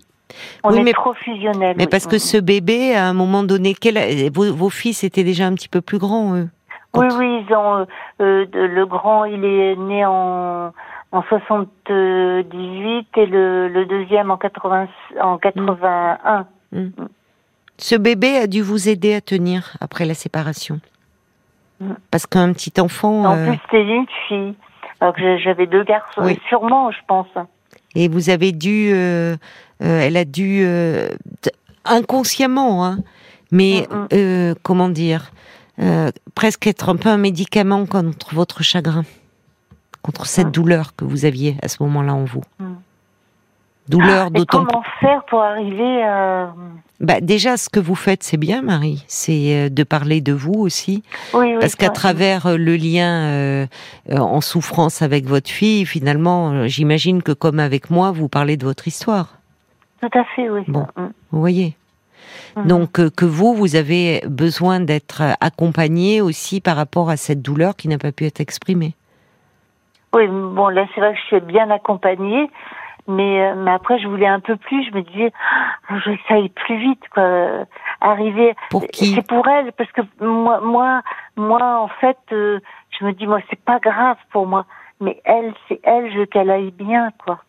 On 0.64 0.72
Oui, 0.72 0.80
est 0.80 0.84
mais- 0.84 0.94
trop 0.94 1.14
fusionnels. 1.14 1.76
Mais 1.78 1.84
oui. 1.84 1.90
parce 1.90 2.08
que 2.08 2.18
ce 2.18 2.38
bébé, 2.38 2.96
à 2.96 3.08
un 3.08 3.14
moment 3.14 3.44
donné, 3.44 3.74
quel- 3.74 4.32
vos, 4.34 4.54
vos 4.54 4.70
fils 4.70 5.04
étaient 5.04 5.24
déjà 5.24 5.46
un 5.48 5.54
petit 5.54 5.70
peu 5.70 5.82
plus 5.82 5.98
grands, 5.98 6.36
eux. 6.36 6.50
Oui, 6.94 7.08
Quand- 7.10 7.18
oui, 7.20 7.46
ils 7.48 7.54
ont, 7.56 7.76
euh, 7.78 7.86
euh, 8.22 8.46
le 8.68 8.86
grand, 8.86 9.26
il 9.26 9.44
est 9.46 9.76
né 9.78 10.06
en, 10.06 10.72
en 11.14 11.22
78 11.24 13.08
et 13.18 13.26
le, 13.26 13.68
le 13.70 13.86
deuxième 13.86 14.32
en, 14.32 14.38
80, 14.38 14.88
en 15.22 15.38
81. 15.38 16.46
Ce 17.78 17.96
bébé 17.96 18.38
a 18.38 18.48
dû 18.48 18.62
vous 18.62 18.90
aider 18.90 19.14
à 19.14 19.22
tenir 19.22 19.76
après 19.82 20.06
la 20.06 20.14
séparation. 20.14 20.80
Mm. 21.80 21.94
Parce 22.12 22.26
qu'un 22.28 22.54
petit 22.54 22.74
enfant, 22.80 23.26
En 23.26 23.36
euh, 23.38 23.48
plus, 23.48 23.60
c'était 23.66 23.84
une 23.84 24.06
fille. 24.28 24.54
Alors 25.00 25.16
que 25.16 25.22
j'ai- 25.22 25.40
j'avais 25.40 25.66
deux 25.66 25.84
garçons. 25.84 26.24
Sûrement, 26.48 26.92
je 26.92 27.00
pense. 27.08 27.28
Et 27.96 28.08
vous 28.08 28.30
avez 28.30 28.52
dû, 28.52 28.92
euh, 28.94 29.36
euh, 29.84 30.02
elle 30.02 30.18
a 30.18 30.26
dû 30.26 30.62
euh, 30.64 31.10
inconsciemment, 31.86 32.86
hein, 32.86 33.00
mais 33.52 33.88
Mm, 33.90 34.16
mm. 34.16 34.56
comment 34.64 34.90
dire, 34.90 35.32
presque 36.36 36.68
être 36.68 36.90
un 36.90 36.96
peu 36.96 37.10
un 37.10 37.18
médicament 37.18 37.86
contre 37.86 38.36
votre 38.36 38.62
chagrin, 38.64 39.04
contre 40.04 40.26
cette 40.28 40.48
Mm. 40.48 40.52
douleur 40.52 40.96
que 40.96 41.06
vous 41.06 41.26
aviez 41.26 41.58
à 41.62 41.68
ce 41.68 41.78
moment-là 41.84 42.14
en 42.14 42.24
vous. 42.26 42.44
Mm. 43.88 43.92
Douleur 43.92 44.28
Et 44.28 44.30
d'autant 44.32 44.66
comment 44.66 44.84
faire 45.00 45.24
pour 45.26 45.42
arriver 45.42 46.04
à... 46.04 46.54
Bah, 47.00 47.20
déjà, 47.20 47.58
ce 47.58 47.70
que 47.70 47.80
vous 47.80 47.96
faites, 47.96 48.22
c'est 48.22 48.38
bien, 48.38 48.62
Marie. 48.62 49.04
C'est 49.08 49.56
euh, 49.56 49.70
de 49.70 49.84
parler 49.84 50.22
de 50.22 50.34
vous 50.34 50.54
aussi. 50.54 51.04
Oui, 51.34 51.54
oui. 51.54 51.58
Parce 51.60 51.76
qu'à 51.76 51.90
travers 51.90 52.46
euh, 52.46 52.58
le 52.58 52.76
lien 52.76 53.26
euh, 53.26 53.66
euh, 54.12 54.18
en 54.18 54.40
souffrance 54.40 55.02
avec 55.02 55.26
votre 55.26 55.50
fille, 55.50 55.86
finalement, 55.86 56.52
euh, 56.52 56.68
j'imagine 56.68 57.24
que 57.24 57.32
comme 57.32 57.60
avec 57.60 57.90
moi, 57.90 58.12
vous 58.12 58.30
parlez 58.30 58.56
de 58.56 58.66
votre 58.66 58.88
histoire. 58.88 59.40
Tout 60.00 60.18
à 60.18 60.24
fait, 60.36 60.50
oui. 60.50 60.62
Bon. 60.68 60.86
Mm. 60.96 61.08
Vous 61.32 61.40
voyez 61.40 61.76
Mhm. 62.56 62.68
Donc, 62.68 63.00
euh, 63.00 63.10
que 63.10 63.26
vous, 63.26 63.54
vous 63.54 63.76
avez 63.76 64.22
besoin 64.28 64.80
d'être 64.80 65.22
euh, 65.22 65.34
accompagné 65.40 66.22
aussi 66.22 66.62
par 66.62 66.76
rapport 66.76 67.10
à 67.10 67.18
cette 67.18 67.42
douleur 67.42 67.76
qui 67.76 67.88
n'a 67.88 67.98
pas 67.98 68.12
pu 68.12 68.26
être 68.26 68.42
exprimée. 68.42 68.94
Oui, 70.14 70.28
bon, 70.28 70.68
là, 70.68 70.86
c'est 70.94 71.00
vrai 71.00 71.14
que 71.14 71.20
je 71.20 71.38
suis 71.38 71.40
bien 71.40 71.70
accompagnée, 71.70 72.50
mais, 73.12 73.42
euh, 73.52 73.56
mais 73.56 73.72
après, 73.72 74.00
je 74.00 74.08
voulais 74.08 74.28
un 74.28 74.40
peu 74.40 74.56
plus. 74.56 74.86
Je 74.90 74.96
me 74.96 75.02
disais, 75.02 75.32
ah, 75.90 75.98
je 76.04 76.12
ça 76.28 76.36
aille 76.36 76.50
plus 76.50 76.78
vite, 76.80 77.04
quoi. 77.14 77.24
euh, 77.24 77.66
Arriver. 78.02 78.56
Pour 78.70 78.88
qui 78.88 79.14
C'est 79.16 79.28
pour 79.28 79.48
elle, 79.48 79.72
parce 79.74 79.92
que 79.92 80.02
moi, 80.24 80.60
moi, 80.62 81.02
moi, 81.36 81.80
en 81.80 81.88
fait, 82.00 82.18
euh, 82.32 82.60
je 83.00 83.06
me 83.06 83.14
dis, 83.14 83.28
moi, 83.28 83.40
c'est 83.50 83.60
pas 83.60 83.80
grave 83.80 84.18
pour 84.32 84.48
moi, 84.48 84.66
mais 85.00 85.22
elle, 85.26 85.54
c'est 85.68 85.80
elle, 85.84 86.12
je 86.12 86.20
veux 86.20 86.26
qu'elle 86.26 86.50
aille 86.50 86.72
bien, 86.72 87.12
quoi. 87.24 87.44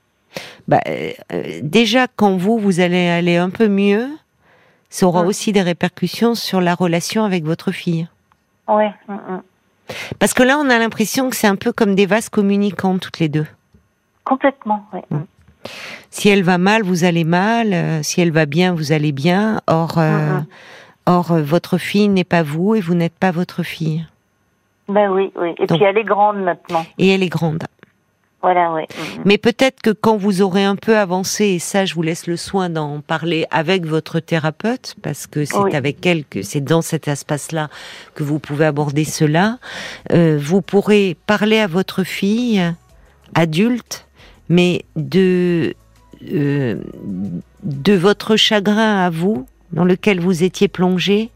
bah, 0.69 0.81
euh, 0.89 1.11
euh, 1.33 1.43
Déjà, 1.63 2.07
quand 2.15 2.37
vous, 2.37 2.59
vous 2.59 2.81
allez 2.81 3.09
aller 3.09 3.37
un 3.37 3.51
peu 3.51 3.69
mieux, 3.69 4.09
ça 4.91 5.07
aura 5.07 5.23
Mhm. 5.23 5.29
aussi 5.29 5.53
des 5.53 5.63
répercussions 5.63 6.35
sur 6.35 6.61
la 6.61 6.75
relation 6.75 7.25
avec 7.25 7.45
votre 7.45 7.71
fille. 7.73 8.09
Ouais. 8.69 8.93
mm, 9.09 9.15
mm. 9.15 9.43
Parce 10.19 10.33
que 10.35 10.43
là, 10.43 10.57
on 10.59 10.71
a 10.71 10.79
l'impression 10.79 11.29
que 11.31 11.37
c'est 11.37 11.47
un 11.49 11.57
peu 11.57 11.73
comme 11.73 11.95
des 11.95 12.07
vases 12.07 12.29
communicants 12.29 12.99
toutes 12.99 13.19
les 13.19 13.29
deux. 13.29 13.47
Complètement, 14.25 14.87
ouais. 14.93 15.03
Mm. 15.11 15.25
Si 16.11 16.29
elle 16.29 16.43
va 16.43 16.59
mal, 16.59 16.83
vous 16.83 17.05
allez 17.05 17.25
mal. 17.25 17.73
euh, 17.73 18.03
si 18.03 18.21
elle 18.21 18.33
va 18.33 18.47
bien, 18.47 18.75
vous 18.75 18.93
allez 18.93 19.13
bien. 19.13 19.61
Or, 19.67 19.99
euh, 19.99 20.37
Mhm. 20.39 20.47
or 21.07 21.33
euh, 21.33 21.43
votre 21.43 21.79
fille 21.79 22.09
n'est 22.09 22.25
pas 22.25 22.43
vous 22.43 22.75
et 22.75 22.81
vous 22.81 22.95
n'êtes 22.95 23.15
pas 23.15 23.31
votre 23.31 23.63
fille. 23.63 24.07
Ben 24.89 25.11
oui, 25.11 25.33
oui. 25.37 25.55
Et 25.59 25.67
Donc- 25.67 25.79
puis 25.79 25.87
elle 25.87 25.97
est 25.99 26.05
grande 26.05 26.39
maintenant. 26.43 26.85
Et 26.99 27.09
elle 27.11 27.23
est 27.23 27.29
grande. 27.29 27.63
Voilà, 28.43 28.71
mm. 28.71 28.87
Mais 29.25 29.39
peut-être 29.39 29.81
que 29.83 29.91
quand 29.91 30.17
vous 30.17 30.43
aurez 30.43 30.65
un 30.65 30.75
peu 30.75 30.99
avancé, 30.99 31.45
et 31.45 31.59
ça, 31.61 31.85
je 31.85 31.95
vous 31.95 32.03
laisse 32.03 32.27
le 32.27 32.37
soin 32.37 32.69
d'en 32.71 33.01
parler 33.01 33.47
avec 33.53 33.87
votre 33.87 34.19
thérapeute, 34.19 34.97
parce 35.01 35.29
que 35.29 35.45
c'est 35.45 35.57
Oui. 35.57 35.77
avec 35.77 36.05
elle 36.05 36.25
que 36.25 36.43
c'est 36.43 36.61
dans 36.61 36.83
cet 36.83 37.07
espace-là 37.07 37.69
que 38.17 38.25
vous 38.25 38.41
pouvez 38.41 38.65
aborder 38.67 39.05
cela. 39.05 39.59
euh, 40.13 40.39
vous 40.43 40.61
pourrez 40.61 41.17
parler 41.29 41.61
à 41.61 41.69
votre 41.69 42.03
fille 42.03 42.61
adulte, 43.37 44.07
mais 44.49 44.85
de 44.97 45.75
euh, 46.33 46.77
de 47.63 47.93
votre 47.95 48.37
chagrin 48.37 48.99
à 49.05 49.11
vous, 49.11 49.47
dans 49.73 49.85
lequel 49.85 50.21
vous 50.21 50.43
étiez 50.43 50.69
plongé, 50.69 51.31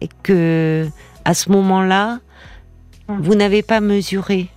et 0.00 0.08
que 0.22 0.86
à 1.24 1.34
ce 1.34 1.50
moment-là, 1.52 2.20
vous 3.08 3.34
n'avez 3.34 3.62
pas 3.62 3.80
mesuré 3.80 4.48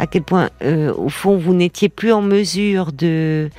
à 0.00 0.06
quel 0.06 0.22
point, 0.22 0.48
euh, 0.62 0.94
au 0.94 1.10
fond, 1.10 1.36
vous 1.36 1.52
n'étiez 1.52 1.90
plus 1.90 2.10
en 2.10 2.22
mesure 2.22 2.90
de 2.90 3.50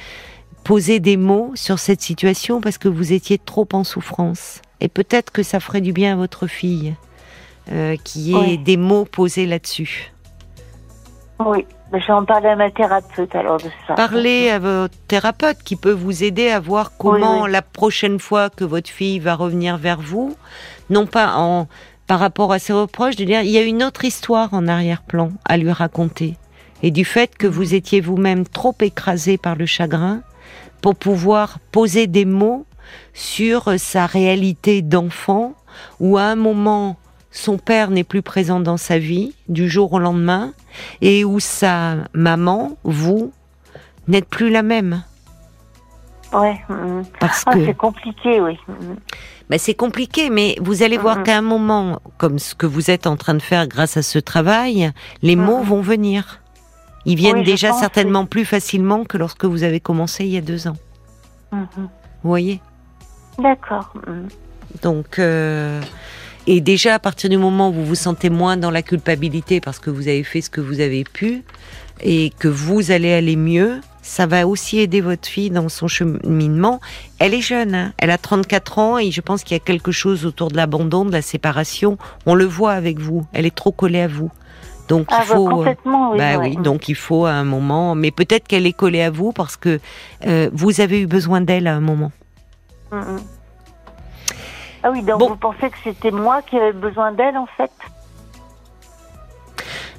poser 0.63 0.99
des 0.99 1.15
mots 1.15 1.51
sur 1.53 1.77
cette 1.77 2.01
situation 2.01 2.61
parce 2.61 2.79
que 2.79 2.87
vous 2.87 3.13
étiez 3.13 3.37
trop 3.37 3.67
en 3.73 3.83
souffrance. 3.83 4.59
Et 4.79 4.87
peut-être 4.87 5.31
que 5.31 5.43
ça 5.43 5.59
ferait 5.59 5.81
du 5.81 5.93
bien 5.93 6.13
à 6.13 6.15
votre 6.15 6.47
fille 6.47 6.95
euh, 7.71 7.95
qu'il 8.03 8.21
y 8.23 8.31
ait 8.31 8.35
Oui. 8.35 8.57
des 8.57 8.75
mots 8.77 9.05
posés 9.05 9.45
là-dessus. 9.45 10.13
Oui, 11.45 11.65
mais 11.91 11.99
je 11.99 12.07
vais 12.07 12.13
en 12.13 12.25
parler 12.25 12.49
à 12.49 12.55
ma 12.55 12.71
thérapeute 12.71 13.35
alors 13.35 13.57
de 13.57 13.69
ça. 13.87 13.95
Parlez 13.95 14.49
à 14.49 14.59
votre 14.59 14.95
thérapeute 15.07 15.57
qui 15.63 15.75
peut 15.75 15.91
vous 15.91 16.23
aider 16.23 16.49
à 16.49 16.59
voir 16.59 16.91
comment 16.97 17.43
oui. 17.43 17.51
la 17.51 17.61
prochaine 17.61 18.19
fois 18.19 18.49
que 18.49 18.63
votre 18.63 18.89
fille 18.89 19.19
va 19.19 19.35
revenir 19.35 19.77
vers 19.77 20.01
vous, 20.01 20.35
non 20.89 21.05
pas 21.05 21.35
en 21.35 21.67
par 22.07 22.19
rapport 22.19 22.51
à 22.51 22.59
ses 22.59 22.73
reproches, 22.73 23.15
de 23.15 23.23
dire 23.23 23.41
il 23.41 23.51
y 23.51 23.57
a 23.57 23.61
une 23.61 23.83
autre 23.83 24.03
histoire 24.03 24.53
en 24.53 24.67
arrière-plan 24.67 25.29
à 25.45 25.55
lui 25.55 25.71
raconter 25.71 26.35
et 26.83 26.91
du 26.91 27.05
fait 27.05 27.37
que 27.37 27.47
vous 27.47 27.73
étiez 27.73 28.01
vous-même 28.01 28.45
trop 28.45 28.75
écrasé 28.81 29.37
par 29.37 29.55
le 29.55 29.65
chagrin 29.65 30.21
pour 30.81 30.95
pouvoir 30.95 31.59
poser 31.71 32.07
des 32.07 32.25
mots 32.25 32.65
sur 33.13 33.79
sa 33.79 34.05
réalité 34.05 34.81
d'enfant 34.81 35.53
où 35.99 36.17
à 36.17 36.23
un 36.23 36.35
moment 36.35 36.97
son 37.31 37.57
père 37.57 37.89
n'est 37.89 38.03
plus 38.03 38.21
présent 38.21 38.59
dans 38.59 38.77
sa 38.77 38.99
vie 38.99 39.33
du 39.47 39.69
jour 39.69 39.93
au 39.93 39.99
lendemain 39.99 40.53
et 41.01 41.23
où 41.23 41.39
sa 41.39 41.95
maman, 42.13 42.77
vous, 42.83 43.31
n'êtes 44.07 44.27
plus 44.27 44.49
la 44.49 44.63
même. 44.63 45.03
Ouais. 46.33 46.59
mm. 46.69 47.03
Parce 47.19 47.43
Ah, 47.45 47.53
que 47.53 47.65
c'est 47.65 47.73
compliqué, 47.73 48.41
oui. 48.41 48.57
Mm. 48.67 48.95
ben, 49.49 49.59
c'est 49.59 49.73
compliqué, 49.73 50.29
mais 50.29 50.55
vous 50.61 50.83
allez 50.83 50.97
voir 50.97 51.23
qu'à 51.23 51.37
un 51.37 51.41
moment, 51.41 52.01
comme 52.17 52.39
ce 52.39 52.53
que 52.55 52.65
vous 52.65 52.91
êtes 52.91 53.07
en 53.07 53.15
train 53.15 53.33
de 53.33 53.41
faire 53.41 53.67
grâce 53.67 53.97
à 53.97 54.01
ce 54.01 54.19
travail, 54.19 54.91
les 55.21 55.35
mots 55.35 55.61
vont 55.61 55.81
venir. 55.81 56.39
Ils 57.05 57.15
viennent 57.15 57.37
Oui, 57.37 57.43
déjà 57.43 57.69
pense, 57.69 57.79
certainement 57.79 58.25
plus 58.25 58.45
facilement 58.45 59.05
que 59.05 59.17
lorsque 59.17 59.45
vous 59.45 59.63
avez 59.63 59.79
commencé 59.79 60.23
il 60.23 60.31
y 60.31 60.37
a 60.37 60.41
deux 60.41 60.67
ans. 60.67 60.77
Vous 61.51 61.89
voyez? 62.23 62.61
D'accord. 63.39 63.93
mm. 64.07 64.27
Donc, 64.83 65.19
euh, 65.19 65.81
et 66.47 66.61
déjà 66.61 66.95
à 66.95 66.99
partir 66.99 67.29
du 67.29 67.37
moment 67.37 67.69
où 67.69 67.73
vous 67.73 67.85
vous 67.85 67.95
sentez 67.95 68.29
moins 68.29 68.57
dans 68.57 68.71
la 68.71 68.81
culpabilité 68.81 69.61
parce 69.61 69.79
que 69.79 69.89
vous 69.89 70.07
avez 70.07 70.23
fait 70.23 70.41
ce 70.41 70.49
que 70.49 70.61
vous 70.61 70.79
avez 70.79 71.03
pu 71.03 71.43
et 72.01 72.31
que 72.39 72.47
vous 72.47 72.91
allez 72.91 73.13
aller 73.13 73.35
mieux, 73.35 73.79
ça 74.01 74.25
va 74.25 74.47
aussi 74.47 74.79
aider 74.79 75.01
votre 75.01 75.27
fille 75.27 75.51
dans 75.51 75.69
son 75.69 75.87
cheminement. 75.87 76.79
Elle 77.19 77.33
est 77.33 77.41
jeune, 77.41 77.75
hein, 77.75 77.93
elle 77.97 78.09
a 78.09 78.17
34 78.17 78.79
ans 78.79 78.97
et 78.97 79.11
je 79.11 79.21
pense 79.21 79.43
qu'il 79.43 79.55
y 79.55 79.59
a 79.59 79.63
quelque 79.63 79.91
chose 79.91 80.25
autour 80.25 80.49
de 80.49 80.57
l'abandon, 80.57 81.05
de 81.05 81.11
la 81.11 81.21
séparation. 81.21 81.97
On 82.25 82.33
le 82.33 82.45
voit 82.45 82.73
avec 82.73 82.99
vous, 82.99 83.25
elle 83.33 83.45
est 83.45 83.55
trop 83.55 83.71
collée 83.71 84.01
à 84.01 84.07
vous. 84.07 84.31
Donc 84.87 85.07
Ah, 85.09 85.21
il 85.23 85.29
bah, 85.29 85.35
faut, 85.35 85.47
complètement, 85.49 86.11
oui. 86.11 86.17
bah 86.17 86.37
oui, 86.39 86.57
donc 86.57 86.89
il 86.89 86.95
faut 86.95 87.25
à 87.25 87.31
un 87.31 87.43
moment, 87.43 87.95
mais 87.95 88.11
peut-être 88.11 88.47
qu'elle 88.47 88.65
est 88.65 88.73
collée 88.73 89.01
à 89.01 89.11
vous 89.11 89.31
parce 89.31 89.55
que 89.55 89.79
euh, 90.25 90.49
vous 90.51 90.81
avez 90.81 90.99
eu 91.01 91.07
besoin 91.07 91.39
d'elle 91.39 91.67
à 91.67 91.75
un 91.75 91.79
moment. 91.79 92.11
Mm, 92.91 92.97
mm. 92.97 93.19
Ah 94.83 94.91
oui, 94.91 95.03
donc 95.03 95.19
Bon. 95.19 95.29
vous 95.29 95.35
pensez 95.35 95.69
que 95.69 95.77
c'était 95.83 96.11
moi 96.11 96.41
qui 96.41 96.57
avais 96.57 96.73
besoin 96.73 97.11
d'elle, 97.11 97.37
en 97.37 97.47
fait? 97.57 97.71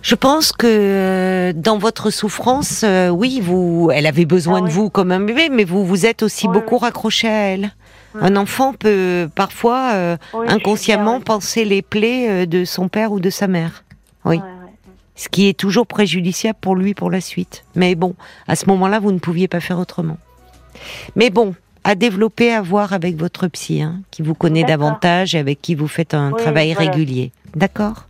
Je 0.03 0.17
pense 0.17 0.51
que 0.51 0.67
euh, 0.67 1.53
dans 1.55 1.79
votre 1.79 2.11
souffrance, 2.11 2.83
euh, 2.83 3.09
oui, 3.09 3.41
vous, 3.41 3.91
elle 3.95 4.07
avait 4.07 4.25
besoin 4.25 4.59
Ah 4.59 4.61
de 4.63 4.67
oui. 4.67 4.73
vous 4.73 4.91
comme 4.91 5.13
un 5.13 5.21
bébé, 5.21 5.49
mais 5.49 5.63
vous 5.63 5.85
vous 5.87 6.07
êtes 6.07 6.25
aussi 6.25 6.49
Oui, 6.49 6.55
beaucoup 6.55 6.75
oui. 6.75 6.81
raccroché 6.83 7.29
à 7.29 7.51
elle. 7.53 7.71
Mm. 8.15 8.19
Un 8.23 8.37
enfant 8.37 8.73
peut 8.73 9.29
parfois 9.33 9.93
euh, 9.93 10.17
inconsciemment 10.49 11.17
bien, 11.19 11.21
penser 11.21 11.65
les 11.65 11.83
plaies 11.83 12.47
de 12.49 12.65
son 12.65 12.89
père 12.89 13.13
ou 13.13 13.21
de 13.21 13.31
sa 13.31 13.47
mère, 13.47 13.85
oui. 14.25 14.37
Ouais, 14.39 14.43
ouais. 14.43 14.49
ce 15.15 15.29
qui 15.29 15.49
est 15.49 15.57
toujours 15.59 15.87
préjudiciable 15.87 16.59
pour 16.61 16.75
lui 16.75 16.95
pour 16.95 17.09
la 17.11 17.21
suite. 17.21 17.65
Mais 17.77 17.95
bon, 17.95 18.17
à 18.49 18.57
ce 18.57 18.67
moment-là, 18.67 18.99
vous 18.99 19.13
ne 19.13 19.21
pouviez 19.21 19.47
pas 19.47 19.61
faire 19.61 19.79
autrement. 19.79 20.19
Mais 21.15 21.31
bon, 21.31 21.55
à 21.85 21.95
développer, 21.95 22.53
à 22.53 22.63
voir 22.63 22.93
avec 22.93 23.17
votre 23.17 23.49
psy, 23.49 23.83
hein, 23.83 24.01
qui 24.11 24.23
vous 24.23 24.35
connaît 24.35 24.65
davantage 24.65 25.35
et 25.35 25.39
avec 25.39 25.61
qui 25.61 25.75
vous 25.75 25.89
faites 25.89 26.15
un 26.15 26.33
Oui, 26.33 26.41
travail 26.43 26.73
voilà. 26.75 26.91
régulier. 26.91 27.33
D'accord? 27.55 28.07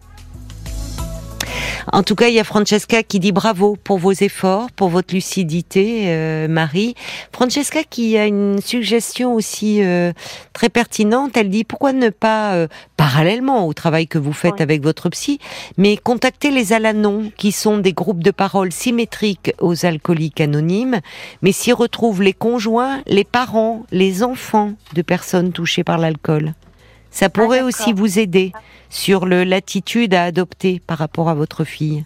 En 1.91 2.03
tout 2.03 2.15
cas, 2.15 2.29
il 2.29 2.35
y 2.35 2.41
a 2.41 2.45
Francesca 2.45 3.03
qui 3.03 3.19
dit 3.19 3.33
bravo 3.33 3.77
pour 3.83 3.99
vos 3.99 4.13
efforts, 4.13 4.71
pour 4.73 4.89
votre 4.89 5.15
lucidité, 5.15 6.05
euh, 6.07 6.49
Marie. 6.49 6.95
Francesca 7.33 7.83
qui 7.83 8.17
a 8.17 8.27
une 8.27 8.61
suggestion 8.61 9.35
aussi 9.35 9.83
euh, 9.83 10.13
très 10.53 10.69
pertinente. 10.69 11.37
Elle 11.37 11.51
dit 11.51 11.65
pourquoi 11.65 11.93
ne 11.93 12.11
pas, 12.11 12.55
euh, 12.55 12.69
parallèlement 12.97 13.67
au 13.67 13.73
travail 13.73 14.07
que 14.07 14.19
vous 14.19 14.33
faites 14.33 14.61
avec 14.61 14.83
votre 14.83 15.09
psy, 15.09 15.41
mais 15.77 15.97
contacter 15.97 16.51
les 16.51 16.73
Alanons, 16.73 17.33
qui 17.37 17.51
sont 17.51 17.79
des 17.79 17.93
groupes 17.93 18.23
de 18.23 18.31
parole 18.31 18.71
symétriques 18.71 19.53
aux 19.61 19.85
alcooliques 19.85 20.41
anonymes, 20.41 21.01
mais 21.43 21.53
s'y 21.53 21.73
retrouvent 21.73 22.23
les 22.23 22.33
conjoints, 22.33 23.03
les 23.07 23.25
parents, 23.25 23.85
les 23.91 24.23
enfants 24.23 24.75
de 24.95 25.03
personnes 25.03 25.53
touchées 25.53 25.85
par 25.85 25.99
l'alcool. 25.99 26.55
Ça 27.13 27.29
pourrait 27.29 27.59
d'accord. 27.59 27.69
aussi 27.69 27.93
vous 27.93 28.19
aider 28.19 28.53
sur 28.91 29.25
le 29.25 29.45
l'attitude 29.45 30.15
à 30.15 30.25
adopter 30.25 30.81
par 30.85 30.99
rapport 30.99 31.29
à 31.29 31.35
votre 31.35 31.63
fille. 31.65 32.05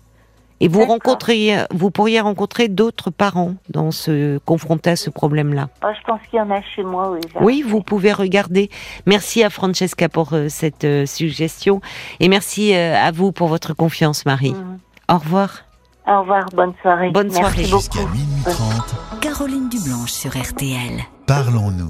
Et 0.61 0.69
vous 0.69 0.79
D'accord. 0.81 0.95
rencontreriez, 0.95 1.59
vous 1.71 1.91
pourriez 1.91 2.21
rencontrer 2.21 2.69
d'autres 2.69 3.11
parents 3.11 3.57
dans 3.69 3.91
ce 3.91 4.39
confrontés 4.39 4.91
à 4.91 4.97
ce 4.97 5.11
problème-là. 5.11 5.69
Ah, 5.83 5.93
je 5.93 6.03
pense 6.07 6.21
qu'il 6.31 6.39
y 6.39 6.43
en 6.43 6.51
a 6.51 6.63
chez 6.63 6.83
moi, 6.83 7.11
oui. 7.11 7.21
Oui, 7.41 7.63
vous 7.67 7.83
pouvez 7.83 8.13
regarder. 8.13 8.71
Merci 9.05 9.43
à 9.43 9.51
Francesca 9.51 10.09
pour 10.09 10.33
euh, 10.33 10.49
cette 10.49 10.85
euh, 10.85 11.05
suggestion 11.05 11.83
et 12.21 12.29
merci 12.29 12.75
euh, 12.75 12.97
à 12.97 13.11
vous 13.11 13.33
pour 13.33 13.49
votre 13.49 13.75
confiance, 13.75 14.25
Marie. 14.25 14.53
Mhm. 14.53 14.79
Au 15.11 15.19
revoir. 15.19 15.65
Au 16.09 16.21
revoir, 16.21 16.47
bonne 16.55 16.73
soirée. 16.81 17.11
Bonne 17.11 17.27
Merci 17.29 17.41
soirée. 17.41 17.63
beaucoup. 17.65 17.79
Jusqu'à 17.79 18.07
minuit 18.07 18.43
30, 18.45 19.21
Caroline 19.21 19.69
Dublanche 19.69 20.13
sur 20.13 20.31
RTL. 20.31 21.03
parlons-nous. 21.27 21.85